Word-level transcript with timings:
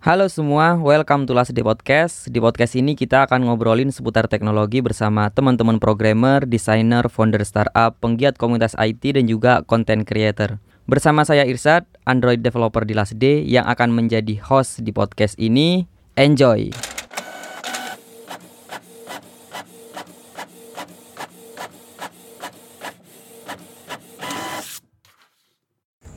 Halo 0.00 0.32
semua, 0.32 0.80
welcome 0.80 1.28
to 1.28 1.36
Last 1.36 1.52
Day 1.52 1.60
Podcast. 1.60 2.24
Di 2.32 2.40
podcast 2.40 2.72
ini 2.72 2.96
kita 2.96 3.28
akan 3.28 3.44
ngobrolin 3.44 3.92
seputar 3.92 4.32
teknologi 4.32 4.80
bersama 4.80 5.28
teman-teman 5.28 5.76
programmer, 5.76 6.48
desainer, 6.48 7.04
founder 7.12 7.44
startup, 7.44 8.00
penggiat 8.00 8.40
komunitas 8.40 8.72
IT 8.80 9.20
dan 9.20 9.28
juga 9.28 9.60
content 9.68 10.08
creator. 10.08 10.56
Bersama 10.88 11.28
saya 11.28 11.44
Irsad, 11.44 11.84
Android 12.08 12.40
developer 12.40 12.88
di 12.88 12.96
Last 12.96 13.20
Day 13.20 13.44
yang 13.44 13.68
akan 13.68 13.92
menjadi 13.92 14.40
host 14.40 14.80
di 14.80 14.88
podcast 14.88 15.36
ini. 15.36 15.84
Enjoy. 16.16 16.89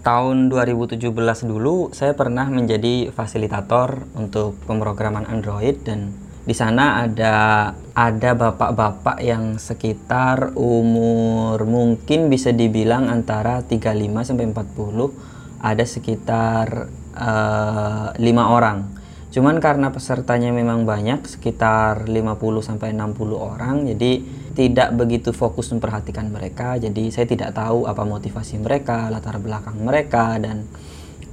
Tahun 0.04 0.52
2017 0.52 1.00
dulu 1.48 1.96
saya 1.96 2.12
pernah 2.12 2.44
menjadi 2.52 3.08
fasilitator 3.16 4.04
untuk 4.20 4.60
pemrograman 4.68 5.24
Android 5.24 5.80
dan 5.80 6.11
di 6.44 6.52
sana 6.52 7.07
ada 7.07 7.71
ada 7.96 8.36
bapak-bapak 8.36 9.24
yang 9.24 9.56
sekitar 9.56 10.60
umur 10.60 11.64
mungkin 11.64 12.28
bisa 12.28 12.52
dibilang 12.52 13.08
antara 13.08 13.64
35 13.64 14.28
sampai 14.28 14.52
40 14.52 15.64
ada 15.64 15.84
sekitar 15.88 16.92
uh, 17.16 18.11
lima 18.20 18.52
orang. 18.52 19.00
Cuman 19.32 19.64
karena 19.64 19.96
pesertanya 19.96 20.52
memang 20.52 20.83
banyak 20.83 21.24
sekitar 21.32 22.11
50 22.11 22.36
sampai 22.60 22.92
60 22.92 23.39
orang 23.39 23.88
jadi 23.88 24.43
tidak 24.54 24.93
begitu 24.93 25.34
fokus 25.34 25.74
memperhatikan 25.74 26.30
mereka 26.30 26.78
jadi 26.78 27.10
saya 27.10 27.25
tidak 27.25 27.57
tahu 27.57 27.89
apa 27.89 28.06
motivasi 28.06 28.61
mereka 28.61 29.10
latar 29.10 29.42
belakang 29.42 29.82
mereka 29.82 30.38
dan 30.38 30.70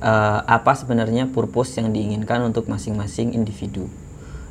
uh, 0.00 0.40
apa 0.44 0.72
sebenarnya 0.74 1.28
purpose 1.30 1.78
yang 1.78 1.92
diinginkan 1.92 2.42
untuk 2.42 2.66
masing-masing 2.66 3.36
individu. 3.36 3.86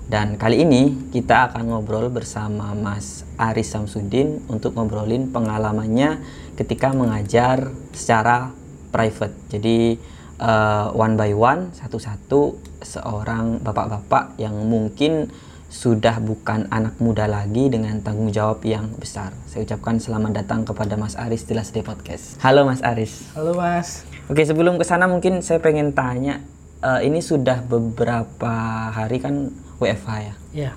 Dan 0.09 0.41
kali 0.41 0.65
ini 0.65 1.13
kita 1.13 1.53
akan 1.53 1.69
ngobrol 1.69 2.09
bersama 2.09 2.73
Mas 2.73 3.29
Aris 3.37 3.69
Samsudin 3.69 4.41
untuk 4.49 4.73
ngobrolin 4.73 5.29
pengalamannya 5.29 6.17
ketika 6.57 6.89
mengajar 6.97 7.69
secara 7.93 8.49
private. 8.89 9.37
Jadi 9.53 10.01
uh, 10.41 10.89
one 10.97 11.13
by 11.13 11.29
one 11.37 11.69
satu-satu 11.77 12.57
seorang 12.81 13.61
bapak-bapak 13.61 14.41
yang 14.41 14.57
mungkin 14.65 15.29
sudah 15.69 16.17
bukan 16.17 16.65
anak 16.73 16.97
muda 16.97 17.29
lagi 17.29 17.69
dengan 17.69 18.01
tanggung 18.01 18.33
jawab 18.33 18.65
yang 18.65 18.89
besar. 18.97 19.29
Saya 19.45 19.69
ucapkan 19.69 20.01
selamat 20.01 20.41
datang 20.41 20.65
kepada 20.65 20.97
Mas 20.97 21.13
Aris 21.13 21.45
di 21.45 21.53
Last 21.53 21.77
Day 21.77 21.85
Podcast. 21.85 22.41
Halo 22.41 22.65
Mas 22.65 22.81
Aris. 22.81 23.29
Halo 23.37 23.53
Mas. 23.53 24.01
Oke 24.33 24.41
sebelum 24.41 24.81
ke 24.81 24.85
sana 24.85 25.05
mungkin 25.05 25.45
saya 25.45 25.61
pengen 25.61 25.93
tanya, 25.93 26.41
uh, 26.81 27.05
ini 27.05 27.21
sudah 27.21 27.61
beberapa 27.61 28.53
hari 28.89 29.21
kan 29.21 29.53
WFH 29.77 30.09
ya? 30.17 30.35
Iya. 30.57 30.71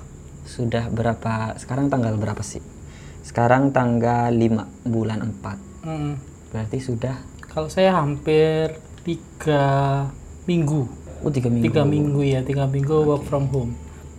Sudah 0.45 0.93
berapa, 0.93 1.57
sekarang 1.57 1.89
tanggal 1.89 2.13
berapa 2.21 2.45
sih? 2.45 2.61
Sekarang 3.25 3.73
tanggal 3.73 4.29
5 4.29 4.93
bulan 4.93 5.25
4. 5.25 5.89
Mm. 5.89 6.15
Berarti 6.53 6.79
sudah? 6.85 7.17
Kalau 7.49 7.73
saya 7.73 7.97
hampir 7.97 8.77
tiga 9.09 10.05
minggu. 10.45 10.85
Oh 11.25 11.33
tiga 11.33 11.49
minggu. 11.49 11.65
Tiga 11.65 11.83
minggu 11.89 12.21
ya, 12.29 12.45
tiga 12.45 12.69
minggu 12.69 12.93
okay. 12.93 13.09
work 13.09 13.25
from 13.25 13.49
home 13.49 13.73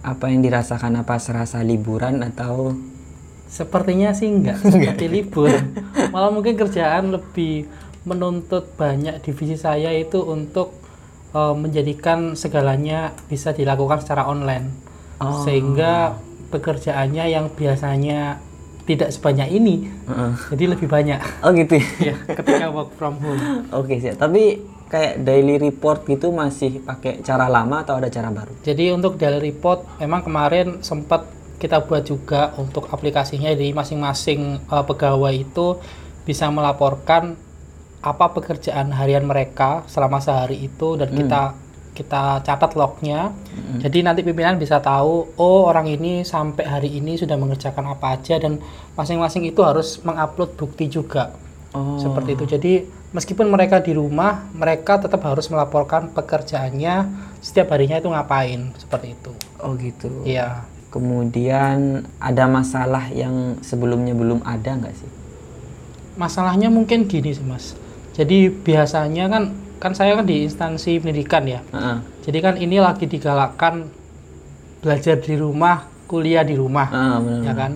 apa 0.04 0.30
yang 0.30 0.44
dirasakan 0.44 1.00
apa? 1.00 1.16
Serasa 1.18 1.64
liburan 1.64 2.22
atau? 2.22 2.76
Sepertinya 3.48 4.12
sih 4.12 4.30
enggak 4.36 4.60
seperti 4.62 5.08
libur. 5.08 5.50
Malah 6.12 6.30
mungkin 6.30 6.60
kerjaan 6.60 7.16
lebih 7.16 7.66
menuntut 8.04 8.76
banyak 8.76 9.24
divisi 9.24 9.56
saya 9.56 9.96
itu 9.96 10.20
untuk 10.20 10.76
uh, 11.32 11.56
menjadikan 11.56 12.36
segalanya 12.36 13.16
bisa 13.32 13.56
dilakukan 13.56 14.04
secara 14.04 14.28
online. 14.28 14.94
Oh. 15.24 15.46
sehingga 15.48 16.20
pekerjaannya 16.52 17.26
yang 17.32 17.48
biasanya 17.54 18.44
tidak 18.84 19.16
sebanyak 19.16 19.48
ini 19.56 19.88
uh 20.10 20.12
-uh. 20.12 20.34
jadi 20.52 20.76
lebih 20.76 20.92
banyak. 20.92 21.20
Oh 21.40 21.56
gitu 21.56 21.80
ya. 22.04 22.20
Ketika 22.28 22.68
work 22.68 22.92
from 23.00 23.16
home. 23.24 23.40
Oke 23.72 23.96
okay, 23.96 23.98
sih 24.04 24.14
tapi 24.20 24.60
kayak 24.94 25.26
daily 25.26 25.58
report 25.58 26.06
gitu 26.06 26.30
masih 26.30 26.78
pakai 26.86 27.26
cara 27.26 27.50
lama 27.50 27.82
atau 27.82 27.98
ada 27.98 28.14
cara 28.14 28.30
baru? 28.30 28.54
Jadi 28.62 28.94
untuk 28.94 29.18
daily 29.18 29.42
report 29.50 29.98
memang 29.98 30.22
kemarin 30.22 30.86
sempat 30.86 31.26
kita 31.58 31.82
buat 31.82 32.06
juga 32.06 32.54
untuk 32.62 32.86
aplikasinya 32.94 33.50
di 33.58 33.74
masing-masing 33.74 34.70
uh, 34.70 34.86
pegawai 34.86 35.34
itu 35.34 35.82
bisa 36.30 36.46
melaporkan 36.54 37.34
apa 38.06 38.26
pekerjaan 38.38 38.94
harian 38.94 39.26
mereka 39.26 39.82
selama 39.90 40.22
sehari 40.22 40.62
itu 40.62 40.94
dan 41.00 41.10
hmm. 41.10 41.18
kita 41.26 41.44
kita 41.94 42.24
catat 42.46 42.78
lognya. 42.78 43.34
Hmm. 43.34 43.82
Jadi 43.82 44.06
nanti 44.06 44.22
pimpinan 44.22 44.62
bisa 44.62 44.78
tahu 44.78 45.34
oh 45.40 45.62
orang 45.66 45.90
ini 45.90 46.22
sampai 46.22 46.70
hari 46.70 46.90
ini 47.02 47.18
sudah 47.18 47.34
mengerjakan 47.34 47.98
apa 47.98 48.22
aja 48.22 48.38
dan 48.38 48.62
masing-masing 48.94 49.50
itu 49.50 49.66
harus 49.66 49.98
mengupload 50.06 50.54
bukti 50.54 50.86
juga. 50.86 51.34
Oh. 51.74 51.98
Seperti 51.98 52.38
itu. 52.38 52.46
Jadi 52.46 52.74
meskipun 53.14 53.48
mereka 53.48 53.80
di 53.80 53.94
rumah, 53.94 54.50
mereka 54.52 54.98
tetap 54.98 55.22
harus 55.24 55.48
melaporkan 55.48 56.10
pekerjaannya 56.12 57.08
setiap 57.40 57.72
harinya 57.72 58.02
itu 58.02 58.10
ngapain, 58.10 58.74
seperti 58.76 59.14
itu. 59.14 59.32
Oh 59.62 59.78
gitu. 59.78 60.10
Iya. 60.26 60.66
Kemudian 60.90 62.06
ada 62.22 62.46
masalah 62.50 63.10
yang 63.14 63.58
sebelumnya 63.66 64.14
belum 64.14 64.46
ada 64.46 64.78
nggak 64.78 64.94
sih? 64.94 65.10
Masalahnya 66.18 66.70
mungkin 66.70 67.10
gini 67.10 67.34
sih 67.34 67.42
mas. 67.42 67.74
Jadi 68.14 68.54
biasanya 68.54 69.26
kan 69.26 69.44
kan 69.82 69.92
saya 69.98 70.14
kan 70.14 70.26
di 70.30 70.46
instansi 70.46 71.02
pendidikan 71.02 71.50
ya. 71.50 71.66
Uh 71.74 71.78
-uh. 71.78 71.98
Jadi 72.22 72.38
kan 72.46 72.56
ini 72.62 72.78
lagi 72.78 73.10
digalakkan 73.10 73.90
belajar 74.86 75.18
di 75.18 75.34
rumah, 75.34 75.90
kuliah 76.06 76.46
di 76.46 76.54
rumah, 76.54 76.88
uh, 76.94 77.18
bener 77.18 77.42
-bener. 77.42 77.48
ya 77.50 77.54
kan. 77.58 77.72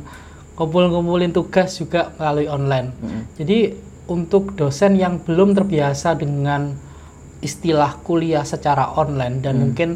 Kumpul-kumpulin 0.54 1.34
tugas 1.34 1.74
juga 1.74 2.14
melalui 2.22 2.46
online. 2.46 2.94
Uh 3.02 3.06
-uh. 3.09 3.22
Jadi 3.42 3.58
untuk 4.07 4.56
dosen 4.56 4.95
yang 4.95 5.19
belum 5.22 5.53
terbiasa 5.56 6.16
dengan 6.16 6.73
istilah 7.44 8.01
kuliah 8.01 8.41
secara 8.41 8.97
online 8.97 9.44
dan 9.44 9.56
hmm. 9.56 9.62
mungkin 9.62 9.90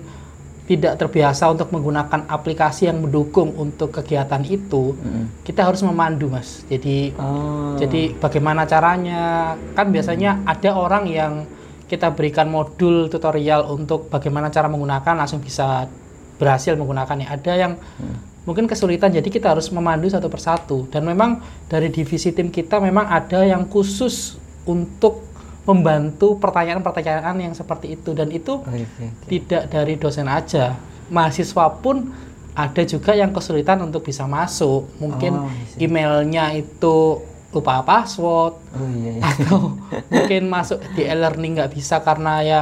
tidak 0.70 1.04
terbiasa 1.04 1.52
untuk 1.52 1.74
menggunakan 1.76 2.32
aplikasi 2.32 2.88
yang 2.88 3.04
mendukung 3.04 3.52
untuk 3.60 3.92
kegiatan 3.92 4.40
itu, 4.48 4.96
hmm. 4.96 5.44
kita 5.44 5.68
harus 5.68 5.84
memandu, 5.84 6.32
mas. 6.32 6.64
Jadi, 6.72 7.12
oh. 7.20 7.76
jadi 7.76 8.16
bagaimana 8.16 8.64
caranya? 8.64 9.58
Kan 9.76 9.92
biasanya 9.92 10.40
ada 10.48 10.72
orang 10.80 11.12
yang 11.12 11.44
kita 11.92 12.16
berikan 12.16 12.48
modul 12.48 13.12
tutorial 13.12 13.68
untuk 13.68 14.08
bagaimana 14.08 14.48
cara 14.48 14.72
menggunakan 14.72 15.20
langsung 15.20 15.44
bisa 15.44 15.92
berhasil 16.40 16.80
menggunakannya. 16.80 17.28
Ada 17.28 17.54
yang 17.60 17.76
hmm 17.76 18.31
mungkin 18.46 18.66
kesulitan. 18.66 19.14
Jadi 19.14 19.30
kita 19.30 19.54
harus 19.54 19.70
memandu 19.70 20.10
satu 20.10 20.28
persatu. 20.28 20.90
Dan 20.90 21.06
memang 21.06 21.42
dari 21.70 21.90
divisi 21.94 22.34
tim 22.34 22.50
kita 22.50 22.82
memang 22.82 23.08
ada 23.10 23.46
yang 23.46 23.68
khusus 23.70 24.38
untuk 24.66 25.30
membantu 25.62 26.42
pertanyaan-pertanyaan 26.42 27.38
yang 27.38 27.54
seperti 27.54 27.98
itu. 27.98 28.18
Dan 28.18 28.34
itu 28.34 28.62
okay, 28.62 28.86
okay. 28.86 29.10
tidak 29.30 29.70
dari 29.70 29.94
dosen 29.98 30.26
aja. 30.26 30.78
Mahasiswa 31.12 31.66
pun 31.82 32.12
ada 32.52 32.82
juga 32.84 33.16
yang 33.16 33.32
kesulitan 33.32 33.80
untuk 33.86 34.04
bisa 34.04 34.26
masuk. 34.26 34.90
Mungkin 34.98 35.34
oh, 35.38 35.52
emailnya 35.78 36.52
itu 36.58 37.22
lupa 37.52 37.84
password. 37.84 38.54
Oh, 38.74 38.90
iya, 38.96 39.20
iya. 39.20 39.24
atau 39.24 39.76
mungkin 40.14 40.48
masuk 40.48 40.80
di 40.96 41.04
e-learning 41.04 41.60
nggak 41.60 41.72
bisa 41.76 42.00
karena 42.00 42.42
ya 42.42 42.62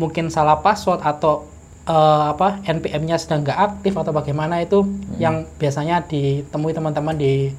mungkin 0.00 0.32
salah 0.32 0.56
password 0.64 1.04
atau 1.04 1.51
uh, 1.86 2.34
apa 2.34 2.62
NPM-nya 2.66 3.18
sedang 3.18 3.42
nggak 3.42 3.58
aktif 3.58 3.94
atau 3.96 4.12
bagaimana 4.14 4.62
itu 4.62 4.82
hmm. 4.82 5.18
yang 5.18 5.46
biasanya 5.58 6.04
ditemui 6.06 6.74
teman-teman 6.74 7.16
di 7.18 7.50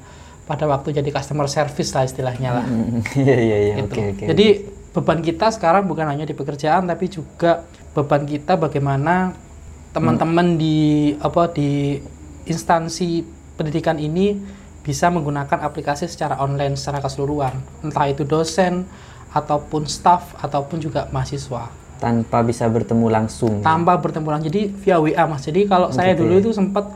pada 0.44 0.68
waktu 0.68 0.92
jadi 0.92 1.08
customer 1.08 1.48
service 1.48 1.96
lah 1.96 2.04
istilahnya 2.04 2.50
lah. 2.60 2.66
Hmm. 2.68 3.00
Iya 3.20 3.36
iya 3.40 3.56
iya. 3.72 3.74
Gitu. 3.80 4.28
Jadi 4.28 4.46
beban 4.94 5.20
kita 5.24 5.50
sekarang 5.50 5.90
bukan 5.90 6.06
hanya 6.06 6.28
di 6.28 6.36
pekerjaan 6.36 6.86
tapi 6.86 7.10
juga 7.10 7.66
beban 7.96 8.22
kita 8.28 8.54
bagaimana 8.54 9.34
teman-teman 9.90 10.54
hmm. 10.54 10.58
di 10.58 10.78
apa 11.18 11.50
di 11.50 11.98
instansi 12.46 13.22
pendidikan 13.58 13.98
ini 13.98 14.38
bisa 14.84 15.08
menggunakan 15.08 15.64
aplikasi 15.64 16.06
secara 16.06 16.38
online 16.38 16.76
secara 16.76 17.00
keseluruhan 17.00 17.56
entah 17.80 18.06
itu 18.06 18.22
dosen 18.22 18.84
ataupun 19.32 19.88
staff 19.88 20.36
ataupun 20.38 20.78
juga 20.78 21.08
mahasiswa 21.10 21.72
tanpa 21.98 22.42
bisa 22.44 22.66
bertemu 22.66 23.06
langsung 23.10 23.60
tanpa 23.60 23.96
ya? 23.96 24.00
bertemu 24.00 24.26
langsung 24.30 24.48
jadi 24.50 24.62
via 24.72 24.96
WA 25.00 25.24
mas 25.26 25.42
jadi 25.46 25.60
kalau 25.68 25.88
saya 25.94 26.12
dulu 26.14 26.38
ya? 26.38 26.40
itu 26.44 26.50
sempat 26.54 26.90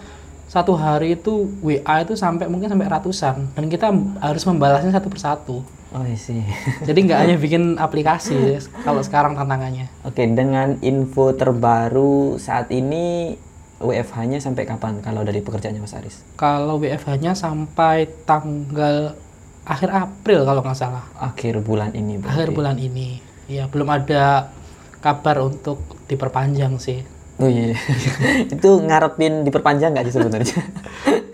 satu 0.49 0.73
hari 0.73 1.13
itu 1.17 1.53
WA 1.61 1.95
itu 2.01 2.17
sampai 2.17 2.49
mungkin 2.49 2.73
sampai 2.73 2.89
ratusan 2.89 3.53
dan 3.53 3.65
kita 3.69 3.93
harus 4.25 4.43
membalasnya 4.49 4.93
satu 4.97 5.09
persatu 5.13 5.57
oh 5.67 6.05
sih 6.17 6.41
jadi 6.89 6.99
nggak 6.99 7.19
hanya 7.21 7.37
bikin 7.37 7.77
aplikasi 7.77 8.57
kalau 8.83 9.05
sekarang 9.05 9.37
tantangannya 9.37 9.93
oke 10.09 10.23
dengan 10.33 10.81
info 10.81 11.37
terbaru 11.37 12.41
saat 12.41 12.73
ini 12.73 13.37
WFH-nya 13.79 14.43
sampai 14.43 14.67
kapan 14.67 14.99
kalau 14.99 15.23
dari 15.23 15.39
pekerjaannya 15.39 15.79
Mas 15.79 15.95
Aris? 15.95 16.27
Kalau 16.35 16.83
WFH-nya 16.83 17.39
sampai 17.39 18.11
tanggal 18.27 19.15
akhir 19.63 19.91
April 19.95 20.43
kalau 20.43 20.61
nggak 20.67 20.79
salah. 20.79 21.07
Akhir 21.15 21.63
bulan 21.63 21.95
ini. 21.95 22.19
Berarti. 22.19 22.35
Akhir 22.35 22.49
bulan 22.51 22.77
ini. 22.83 23.23
Ya 23.47 23.71
belum 23.71 23.87
ada 23.87 24.51
kabar 24.99 25.43
untuk 25.43 25.83
diperpanjang 26.11 26.79
sih. 26.83 27.03
Oh 27.39 27.47
iya. 27.47 27.75
itu 28.55 28.71
ngarepin 28.83 29.47
diperpanjang 29.47 29.95
nggak 29.95 30.07
sih 30.11 30.15
sebenarnya? 30.19 30.59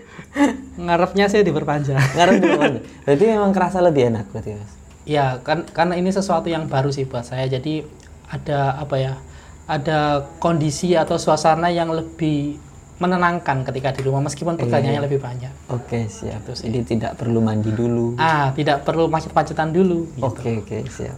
Ngarepnya 0.85 1.25
sih 1.31 1.41
diperpanjang. 1.41 1.97
Ngarep 1.97 2.33
diperpanjang. 2.43 2.83
Berarti 3.07 3.25
memang 3.25 3.51
kerasa 3.55 3.81
lebih 3.81 4.13
enak 4.13 4.25
berarti 4.29 4.51
mas? 4.59 4.71
Ya 5.05 5.41
kan 5.41 5.65
karena 5.65 5.97
ini 5.97 6.13
sesuatu 6.13 6.45
yang 6.45 6.69
baru 6.69 6.93
sih 6.93 7.09
buat 7.09 7.25
saya. 7.25 7.49
Jadi 7.49 7.81
ada 8.29 8.77
apa 8.77 8.95
ya? 9.01 9.13
Ada 9.65 10.29
kondisi 10.37 10.93
atau 10.93 11.17
suasana 11.17 11.73
yang 11.73 11.89
lebih 11.89 12.61
menenangkan 12.95 13.67
ketika 13.67 13.91
di 13.91 14.07
rumah 14.07 14.23
meskipun 14.23 14.55
pekerjaannya 14.55 15.01
iya. 15.01 15.03
lebih 15.03 15.19
banyak. 15.19 15.51
Oke 15.73 16.05
siap. 16.05 16.45
Terus 16.47 16.63
Jadi 16.63 16.79
tidak 16.95 17.17
perlu 17.17 17.41
mandi 17.41 17.73
dulu. 17.73 18.15
Ah 18.21 18.53
tidak 18.53 18.85
perlu 18.85 19.09
macet-macetan 19.09 19.73
dulu. 19.73 20.05
Gitu. 20.13 20.23
Oke 20.23 20.49
oke 20.61 20.77
siap. 20.87 21.17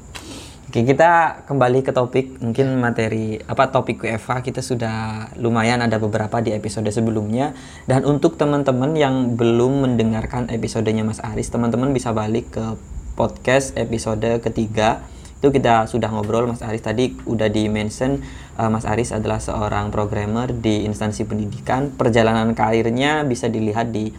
Oke, 0.78 0.94
kita 0.94 1.42
kembali 1.50 1.82
ke 1.82 1.90
topik. 1.90 2.38
Mungkin 2.38 2.78
materi 2.78 3.42
apa 3.50 3.74
topik 3.74 3.98
WFA 3.98 4.46
kita 4.46 4.62
sudah 4.62 5.26
lumayan 5.42 5.82
ada 5.82 5.98
beberapa 5.98 6.38
di 6.38 6.54
episode 6.54 6.86
sebelumnya. 6.94 7.58
Dan 7.90 8.06
untuk 8.06 8.38
teman-teman 8.38 8.94
yang 8.94 9.34
belum 9.34 9.90
mendengarkan 9.90 10.54
episodenya 10.54 11.02
Mas 11.02 11.18
Aris, 11.18 11.50
teman-teman 11.50 11.98
bisa 11.98 12.14
balik 12.14 12.54
ke 12.54 12.78
podcast 13.18 13.74
episode 13.74 14.38
ketiga. 14.46 15.02
Itu 15.42 15.50
kita 15.50 15.90
sudah 15.90 16.14
ngobrol 16.14 16.46
Mas 16.46 16.62
Aris 16.62 16.86
tadi 16.86 17.18
udah 17.26 17.50
di 17.50 17.74
mention 17.74 18.22
uh, 18.62 18.70
Mas 18.70 18.86
Aris 18.86 19.10
adalah 19.10 19.42
seorang 19.42 19.90
programmer 19.90 20.54
di 20.54 20.86
instansi 20.86 21.26
pendidikan. 21.26 21.90
Perjalanan 21.90 22.54
karirnya 22.54 23.26
bisa 23.26 23.50
dilihat 23.50 23.90
di 23.90 24.14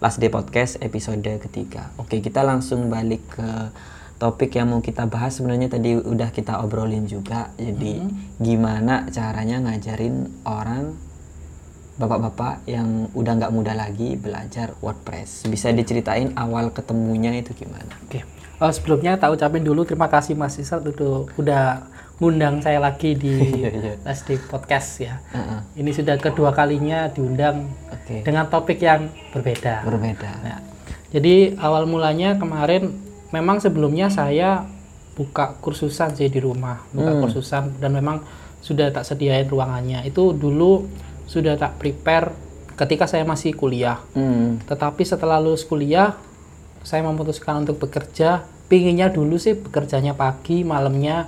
Last 0.00 0.24
Day 0.24 0.32
Podcast 0.32 0.80
episode 0.80 1.28
ketiga. 1.36 1.92
Oke, 2.00 2.24
kita 2.24 2.40
langsung 2.40 2.88
balik 2.88 3.28
ke 3.28 3.44
topik 4.18 4.58
yang 4.58 4.74
mau 4.74 4.82
kita 4.82 5.06
bahas 5.06 5.38
sebenarnya 5.38 5.70
tadi 5.70 5.94
udah 5.94 6.34
kita 6.34 6.58
obrolin 6.60 7.06
juga. 7.06 7.54
Jadi 7.54 8.02
hmm. 8.02 8.42
gimana 8.42 9.06
caranya 9.08 9.62
ngajarin 9.62 10.42
orang 10.42 10.98
bapak-bapak 11.98 12.62
yang 12.70 13.10
udah 13.14 13.32
nggak 13.38 13.54
muda 13.54 13.74
lagi 13.74 14.14
belajar 14.14 14.74
WordPress. 14.78 15.50
Bisa 15.50 15.74
diceritain 15.74 16.34
awal 16.38 16.70
ketemunya 16.70 17.34
itu 17.34 17.54
gimana? 17.54 17.90
Oke. 18.06 18.22
Okay. 18.22 18.22
Oh, 18.58 18.70
sebelumnya 18.74 19.14
tak 19.14 19.38
ucapin 19.38 19.62
dulu 19.62 19.86
terima 19.86 20.10
kasih 20.10 20.34
Mas 20.34 20.58
Isal 20.58 20.82
udah 20.82 21.30
udah 21.38 21.64
ngundang 22.18 22.58
saya 22.58 22.82
lagi 22.82 23.14
di 23.14 23.38
Last 24.06 24.26
Day 24.26 24.38
Podcast 24.38 24.98
ya. 24.98 25.22
Uh 25.30 25.38
-uh. 25.38 25.60
Ini 25.78 25.90
sudah 25.94 26.18
kedua 26.18 26.50
kalinya 26.50 27.06
diundang 27.06 27.70
okay. 27.86 28.26
dengan 28.26 28.50
topik 28.50 28.82
yang 28.82 29.10
berbeda. 29.30 29.86
Berbeda. 29.86 30.30
Nah, 30.42 30.58
jadi 31.14 31.54
awal 31.62 31.86
mulanya 31.86 32.34
kemarin 32.34 33.07
memang 33.34 33.60
sebelumnya 33.60 34.08
saya 34.08 34.64
buka 35.18 35.58
kursusan 35.58 36.14
sih 36.14 36.30
di 36.30 36.38
rumah, 36.38 36.86
buka 36.94 37.10
hmm. 37.10 37.20
kursusan 37.26 37.62
dan 37.82 37.90
memang 37.90 38.22
sudah 38.62 38.94
tak 38.94 39.02
sediain 39.02 39.50
ruangannya. 39.50 40.06
Itu 40.06 40.30
dulu 40.30 40.86
sudah 41.26 41.58
tak 41.58 41.76
prepare 41.82 42.30
ketika 42.78 43.10
saya 43.10 43.26
masih 43.26 43.52
kuliah. 43.58 43.98
Hmm. 44.14 44.62
Tetapi 44.62 45.02
setelah 45.02 45.42
lulus 45.42 45.66
kuliah, 45.66 46.14
saya 46.86 47.02
memutuskan 47.02 47.66
untuk 47.66 47.82
bekerja. 47.82 48.46
Pinginnya 48.68 49.08
dulu 49.08 49.40
sih 49.40 49.56
bekerjanya 49.56 50.12
pagi, 50.12 50.60
malamnya 50.60 51.26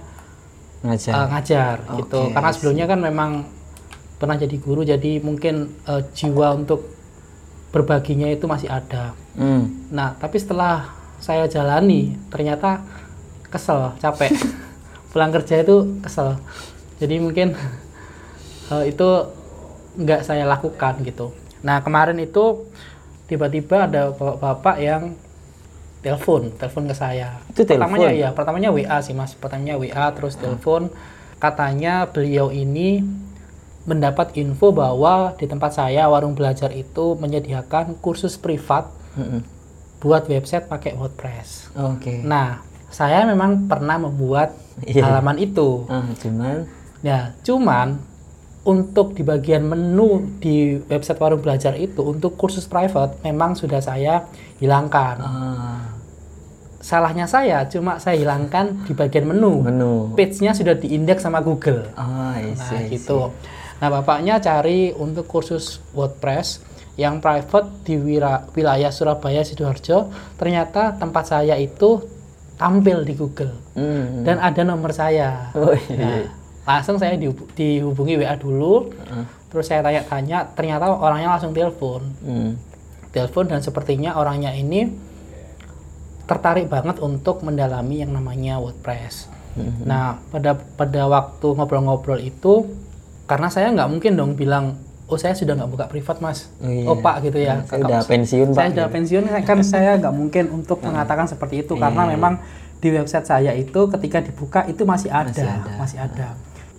ngajar, 0.84 1.14
uh, 1.16 1.26
ngajar 1.32 1.76
okay, 1.88 1.96
gitu. 2.04 2.20
Karena 2.36 2.50
sebelumnya 2.52 2.86
kan 2.86 3.00
memang 3.00 3.30
pernah 4.20 4.36
jadi 4.36 4.56
guru, 4.60 4.84
jadi 4.84 5.24
mungkin 5.24 5.72
uh, 5.88 6.04
jiwa 6.12 6.52
untuk 6.52 6.84
berbaginya 7.72 8.28
itu 8.28 8.44
masih 8.44 8.68
ada. 8.68 9.16
Hmm. 9.34 9.88
Nah, 9.88 10.14
tapi 10.20 10.36
setelah 10.36 10.99
saya 11.20 11.44
jalani 11.46 12.16
ternyata 12.32 12.80
kesel 13.52 13.94
capek. 14.00 14.32
Pulang 15.12 15.30
kerja 15.30 15.60
itu 15.60 16.00
kesel. 16.00 16.40
Jadi 16.96 17.20
mungkin 17.20 17.54
uh, 18.72 18.84
itu 18.90 19.08
nggak 20.00 20.24
saya 20.24 20.48
lakukan 20.48 21.04
gitu. 21.04 21.36
Nah 21.60 21.84
kemarin 21.84 22.16
itu 22.18 22.64
tiba-tiba 23.28 23.86
ada 23.86 24.10
bapak-bapak 24.10 24.76
yang 24.80 25.02
telepon 26.00 26.56
telepon 26.56 26.88
ke 26.88 26.96
saya. 26.96 27.36
Itu 27.52 27.68
pertamanya 27.68 28.10
ya 28.10 28.28
pertamanya 28.32 28.72
WA 28.72 28.98
sih 29.04 29.12
mas. 29.12 29.36
Pertamanya 29.36 29.76
WA 29.76 30.08
terus 30.16 30.34
hmm. 30.34 30.42
telepon. 30.42 30.82
Katanya 31.40 32.04
beliau 32.08 32.52
ini 32.52 33.00
mendapat 33.88 34.36
info 34.36 34.76
bahwa 34.76 35.32
di 35.40 35.48
tempat 35.48 35.72
saya 35.72 36.04
warung 36.04 36.36
belajar 36.36 36.68
itu 36.68 37.16
menyediakan 37.16 37.96
kursus 37.96 38.36
privat 38.36 38.92
hmm 39.16 39.59
buat 40.00 40.26
website 40.26 40.66
pakai 40.66 40.96
WordPress. 40.96 41.76
Oke. 41.76 42.00
Okay. 42.00 42.18
Nah, 42.24 42.64
saya 42.90 43.22
memang 43.28 43.68
pernah 43.70 44.00
membuat 44.00 44.56
yeah. 44.82 45.06
halaman 45.06 45.38
itu. 45.38 45.86
Uh, 45.86 46.10
cuman 46.18 46.66
ya, 47.04 47.36
cuman 47.44 48.00
untuk 48.64 49.16
di 49.16 49.22
bagian 49.24 49.64
menu 49.64 50.36
di 50.40 50.76
website 50.88 51.16
warung 51.16 51.40
belajar 51.40 51.72
itu 51.80 52.04
untuk 52.04 52.36
kursus 52.36 52.68
private 52.68 53.20
memang 53.24 53.54
sudah 53.56 53.80
saya 53.80 54.26
hilangkan. 54.58 55.16
Uh. 55.20 55.80
Salahnya 56.80 57.28
saya 57.28 57.68
cuma 57.68 58.00
saya 58.00 58.16
hilangkan 58.16 58.88
di 58.88 58.96
bagian 58.96 59.28
menu. 59.28 59.60
Menu. 59.60 60.16
Page-nya 60.16 60.56
sudah 60.56 60.80
diindeks 60.80 61.20
sama 61.20 61.44
Google. 61.44 61.92
Oh, 61.92 62.32
isi, 62.40 62.56
nah, 62.56 62.88
gitu. 62.88 63.18
Nah, 63.80 63.88
bapaknya 63.88 64.40
cari 64.40 64.92
untuk 64.96 65.28
kursus 65.28 65.84
WordPress 65.92 66.64
yang 67.00 67.24
private 67.24 67.80
di 67.88 67.96
wilayah 68.52 68.92
Surabaya 68.92 69.40
Sidoarjo 69.40 70.12
ternyata 70.36 71.00
tempat 71.00 71.32
saya 71.32 71.56
itu 71.56 72.04
tampil 72.60 73.08
di 73.08 73.16
Google 73.16 73.56
mm. 73.72 74.28
dan 74.28 74.36
ada 74.36 74.60
nomor 74.68 74.92
saya 74.92 75.48
oh, 75.56 75.72
iya. 75.72 75.96
nah, 75.96 76.16
iya. 76.20 76.28
langsung 76.68 77.00
saya 77.00 77.16
dihubungi 77.56 78.20
WA 78.20 78.36
dulu 78.36 78.92
uh. 78.92 79.24
terus 79.48 79.72
saya 79.72 79.80
tanya-tanya 79.80 80.52
ternyata 80.52 80.92
orangnya 80.92 81.32
langsung 81.32 81.56
telepon 81.56 82.04
mm. 82.20 82.52
telepon 83.16 83.48
dan 83.48 83.64
sepertinya 83.64 84.20
orangnya 84.20 84.52
ini 84.52 84.92
tertarik 86.28 86.68
banget 86.68 87.00
untuk 87.00 87.40
mendalami 87.40 88.04
yang 88.04 88.12
namanya 88.12 88.60
WordPress 88.60 89.32
mm-hmm. 89.56 89.88
nah 89.88 90.20
pada 90.28 90.52
pada 90.54 91.08
waktu 91.08 91.48
ngobrol-ngobrol 91.56 92.20
itu 92.20 92.68
karena 93.24 93.48
saya 93.48 93.72
nggak 93.72 93.88
mungkin 93.88 94.12
dong 94.20 94.36
bilang 94.36 94.89
oh 95.10 95.18
saya 95.18 95.34
sudah 95.34 95.58
nggak 95.58 95.70
buka 95.74 95.84
privat 95.90 96.22
mas 96.22 96.46
oh, 96.62 96.70
iya. 96.70 96.86
oh 96.86 96.96
pak 97.02 97.26
gitu 97.26 97.38
ya 97.42 97.66
saya 97.66 97.82
sudah 97.82 98.00
pensiun 98.06 98.48
saya 98.54 98.68
sudah 98.70 98.86
gitu. 98.86 98.94
pensiun 98.94 99.24
kan 99.42 99.58
saya 99.74 99.90
nggak 99.98 100.14
mungkin 100.14 100.44
untuk 100.54 100.78
nah. 100.80 100.94
mengatakan 100.94 101.26
seperti 101.26 101.66
itu 101.66 101.74
karena 101.74 102.06
iya. 102.06 102.10
memang 102.14 102.34
di 102.80 102.88
website 102.94 103.26
saya 103.26 103.52
itu 103.52 103.80
ketika 103.98 104.24
dibuka 104.24 104.60
itu 104.70 104.86
masih 104.86 105.10
ada 105.10 105.28
masih 105.28 105.50
ada, 105.50 105.72
masih 105.76 105.98
ada. 105.98 106.28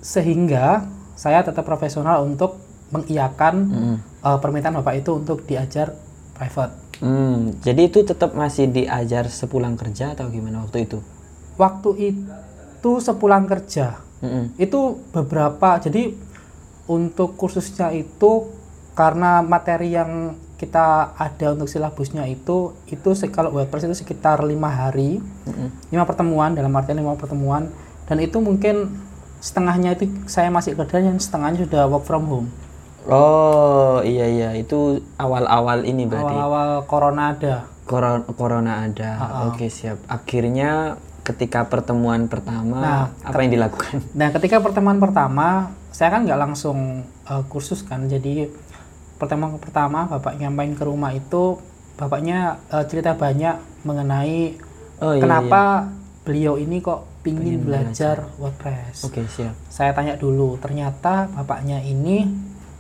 sehingga 0.02 0.66
saya 1.14 1.46
tetap 1.46 1.62
profesional 1.68 2.26
untuk 2.26 2.58
mengiyakan 2.90 3.54
hmm. 3.70 3.98
uh, 4.26 4.40
permintaan 4.42 4.82
bapak 4.82 5.04
itu 5.04 5.12
untuk 5.20 5.44
diajar 5.46 5.94
private 6.34 6.74
hmm, 7.04 7.62
jadi 7.62 7.82
itu 7.86 8.00
tetap 8.02 8.34
masih 8.34 8.72
diajar 8.72 9.28
sepulang 9.28 9.76
kerja 9.76 10.18
atau 10.18 10.32
gimana 10.32 10.66
waktu 10.66 10.90
itu 10.90 11.04
waktu 11.60 11.90
itu 12.16 12.92
sepulang 12.98 13.46
kerja 13.46 14.02
hmm. 14.24 14.58
itu 14.58 14.80
beberapa 15.14 15.78
jadi 15.78 16.31
untuk 16.92 17.40
kursusnya 17.40 17.96
itu 17.96 18.52
karena 18.92 19.40
materi 19.40 19.96
yang 19.96 20.36
kita 20.60 21.18
ada 21.18 21.58
untuk 21.58 21.66
silabusnya 21.66 22.28
itu 22.30 22.78
itu 22.86 23.10
kalau 23.34 23.50
WordPress 23.56 23.88
itu 23.88 24.04
sekitar 24.06 24.44
lima 24.44 24.68
hari. 24.70 25.18
Mm-hmm. 25.18 25.68
lima 25.90 26.04
pertemuan 26.04 26.52
dalam 26.54 26.70
artian 26.76 27.00
lima 27.00 27.16
pertemuan. 27.16 27.72
Dan 28.06 28.20
itu 28.20 28.38
mungkin 28.44 28.92
setengahnya 29.42 29.98
itu 29.98 30.12
saya 30.28 30.52
masih 30.54 30.78
kerja 30.78 31.02
yang 31.02 31.18
setengahnya 31.18 31.66
sudah 31.66 31.88
work 31.88 32.06
from 32.06 32.28
home. 32.28 32.48
Oh 33.10 34.06
iya 34.06 34.30
iya. 34.30 34.50
Itu 34.54 35.02
awal-awal 35.18 35.88
ini 35.88 36.06
berarti? 36.06 36.36
Awal-awal 36.36 36.70
corona 36.86 37.24
ada. 37.34 37.56
Corona 37.90 38.22
corona 38.30 38.74
ada. 38.86 39.10
Oke 39.50 39.66
okay, 39.66 39.70
siap. 39.74 39.98
Akhirnya 40.06 41.02
ketika 41.26 41.66
pertemuan 41.66 42.30
pertama 42.30 42.78
nah, 42.82 43.06
apa 43.26 43.40
yang 43.42 43.58
dilakukan? 43.58 44.02
Nah, 44.14 44.30
ketika 44.34 44.58
pertemuan 44.62 44.98
pertama 44.98 45.74
saya 45.92 46.10
kan 46.10 46.24
nggak 46.24 46.40
langsung 46.40 47.06
uh, 47.28 47.44
kursus 47.52 47.84
kan, 47.84 48.08
jadi 48.08 48.48
pertemuan 49.20 49.60
pertama 49.62 50.10
bapak 50.10 50.40
nyampein 50.40 50.74
ke 50.74 50.82
rumah 50.82 51.14
itu 51.14 51.62
bapaknya 52.00 52.58
uh, 52.74 52.82
cerita 52.90 53.14
banyak 53.14 53.62
mengenai 53.86 54.58
oh, 54.98 55.14
iya, 55.14 55.22
kenapa 55.22 55.62
iya. 55.86 56.26
beliau 56.26 56.54
ini 56.58 56.82
kok 56.82 57.06
pingin 57.22 57.62
belajar, 57.62 58.26
belajar 58.26 58.40
WordPress. 58.42 58.96
Oke 59.06 59.22
okay, 59.22 59.26
siap. 59.30 59.54
Saya 59.70 59.94
tanya 59.94 60.18
dulu, 60.18 60.58
ternyata 60.58 61.30
bapaknya 61.30 61.78
ini 61.86 62.26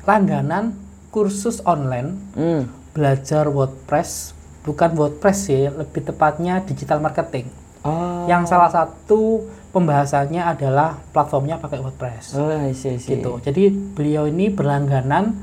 langganan 0.02 0.74
kursus 1.14 1.62
online 1.62 2.18
mm. 2.34 2.96
belajar 2.98 3.46
WordPress, 3.46 4.34
bukan 4.66 4.98
WordPress 4.98 5.38
sih, 5.46 5.70
lebih 5.70 6.10
tepatnya 6.10 6.66
digital 6.66 6.98
marketing. 6.98 7.54
Oh. 7.86 8.26
Yang 8.26 8.50
salah 8.50 8.74
satu 8.74 9.46
pembahasannya 9.72 10.44
adalah 10.44 11.00
platformnya 11.16 11.58
pakai 11.58 11.80
WordPress. 11.80 12.36
Oh, 12.36 12.52
I 12.52 12.76
see, 12.76 12.96
I 12.96 13.00
see. 13.00 13.18
Gitu. 13.18 13.32
Jadi 13.40 13.72
beliau 13.72 14.28
ini 14.28 14.52
berlangganan 14.52 15.36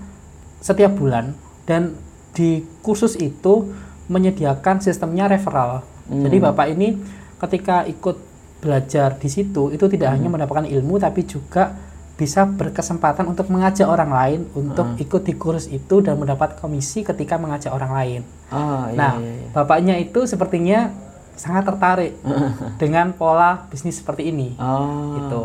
setiap 0.60 0.94
bulan 0.94 1.32
dan 1.64 1.96
di 2.36 2.62
kursus 2.84 3.16
itu 3.16 3.72
menyediakan 4.08 4.84
sistemnya 4.84 5.28
referral. 5.28 5.84
Hmm. 6.08 6.24
Jadi 6.24 6.36
Bapak 6.40 6.66
ini 6.72 6.96
ketika 7.40 7.84
ikut 7.88 8.16
belajar 8.58 9.14
di 9.16 9.30
situ 9.30 9.70
itu 9.70 9.86
tidak 9.86 10.12
hmm. 10.12 10.16
hanya 10.18 10.28
mendapatkan 10.34 10.66
ilmu 10.66 10.98
tapi 10.98 11.22
juga 11.24 11.78
bisa 12.18 12.42
berkesempatan 12.42 13.30
untuk 13.30 13.46
mengajak 13.46 13.86
orang 13.86 14.10
lain 14.10 14.40
untuk 14.58 14.98
uh. 14.98 14.98
ikut 14.98 15.22
di 15.22 15.38
kursus 15.38 15.70
itu 15.70 16.02
dan 16.02 16.18
mendapat 16.18 16.58
komisi 16.58 17.06
ketika 17.06 17.38
mengajak 17.38 17.70
orang 17.70 17.94
lain. 17.94 18.20
Oh, 18.50 18.90
iya, 18.90 18.98
nah, 18.98 19.12
iya, 19.22 19.30
iya. 19.38 19.48
bapaknya 19.54 19.94
itu 20.02 20.26
sepertinya 20.26 20.90
sangat 21.38 21.64
tertarik 21.70 22.18
dengan 22.82 23.14
pola 23.14 23.70
bisnis 23.70 24.02
seperti 24.02 24.34
ini. 24.34 24.58
Oh. 24.58 25.16
Gitu. 25.16 25.42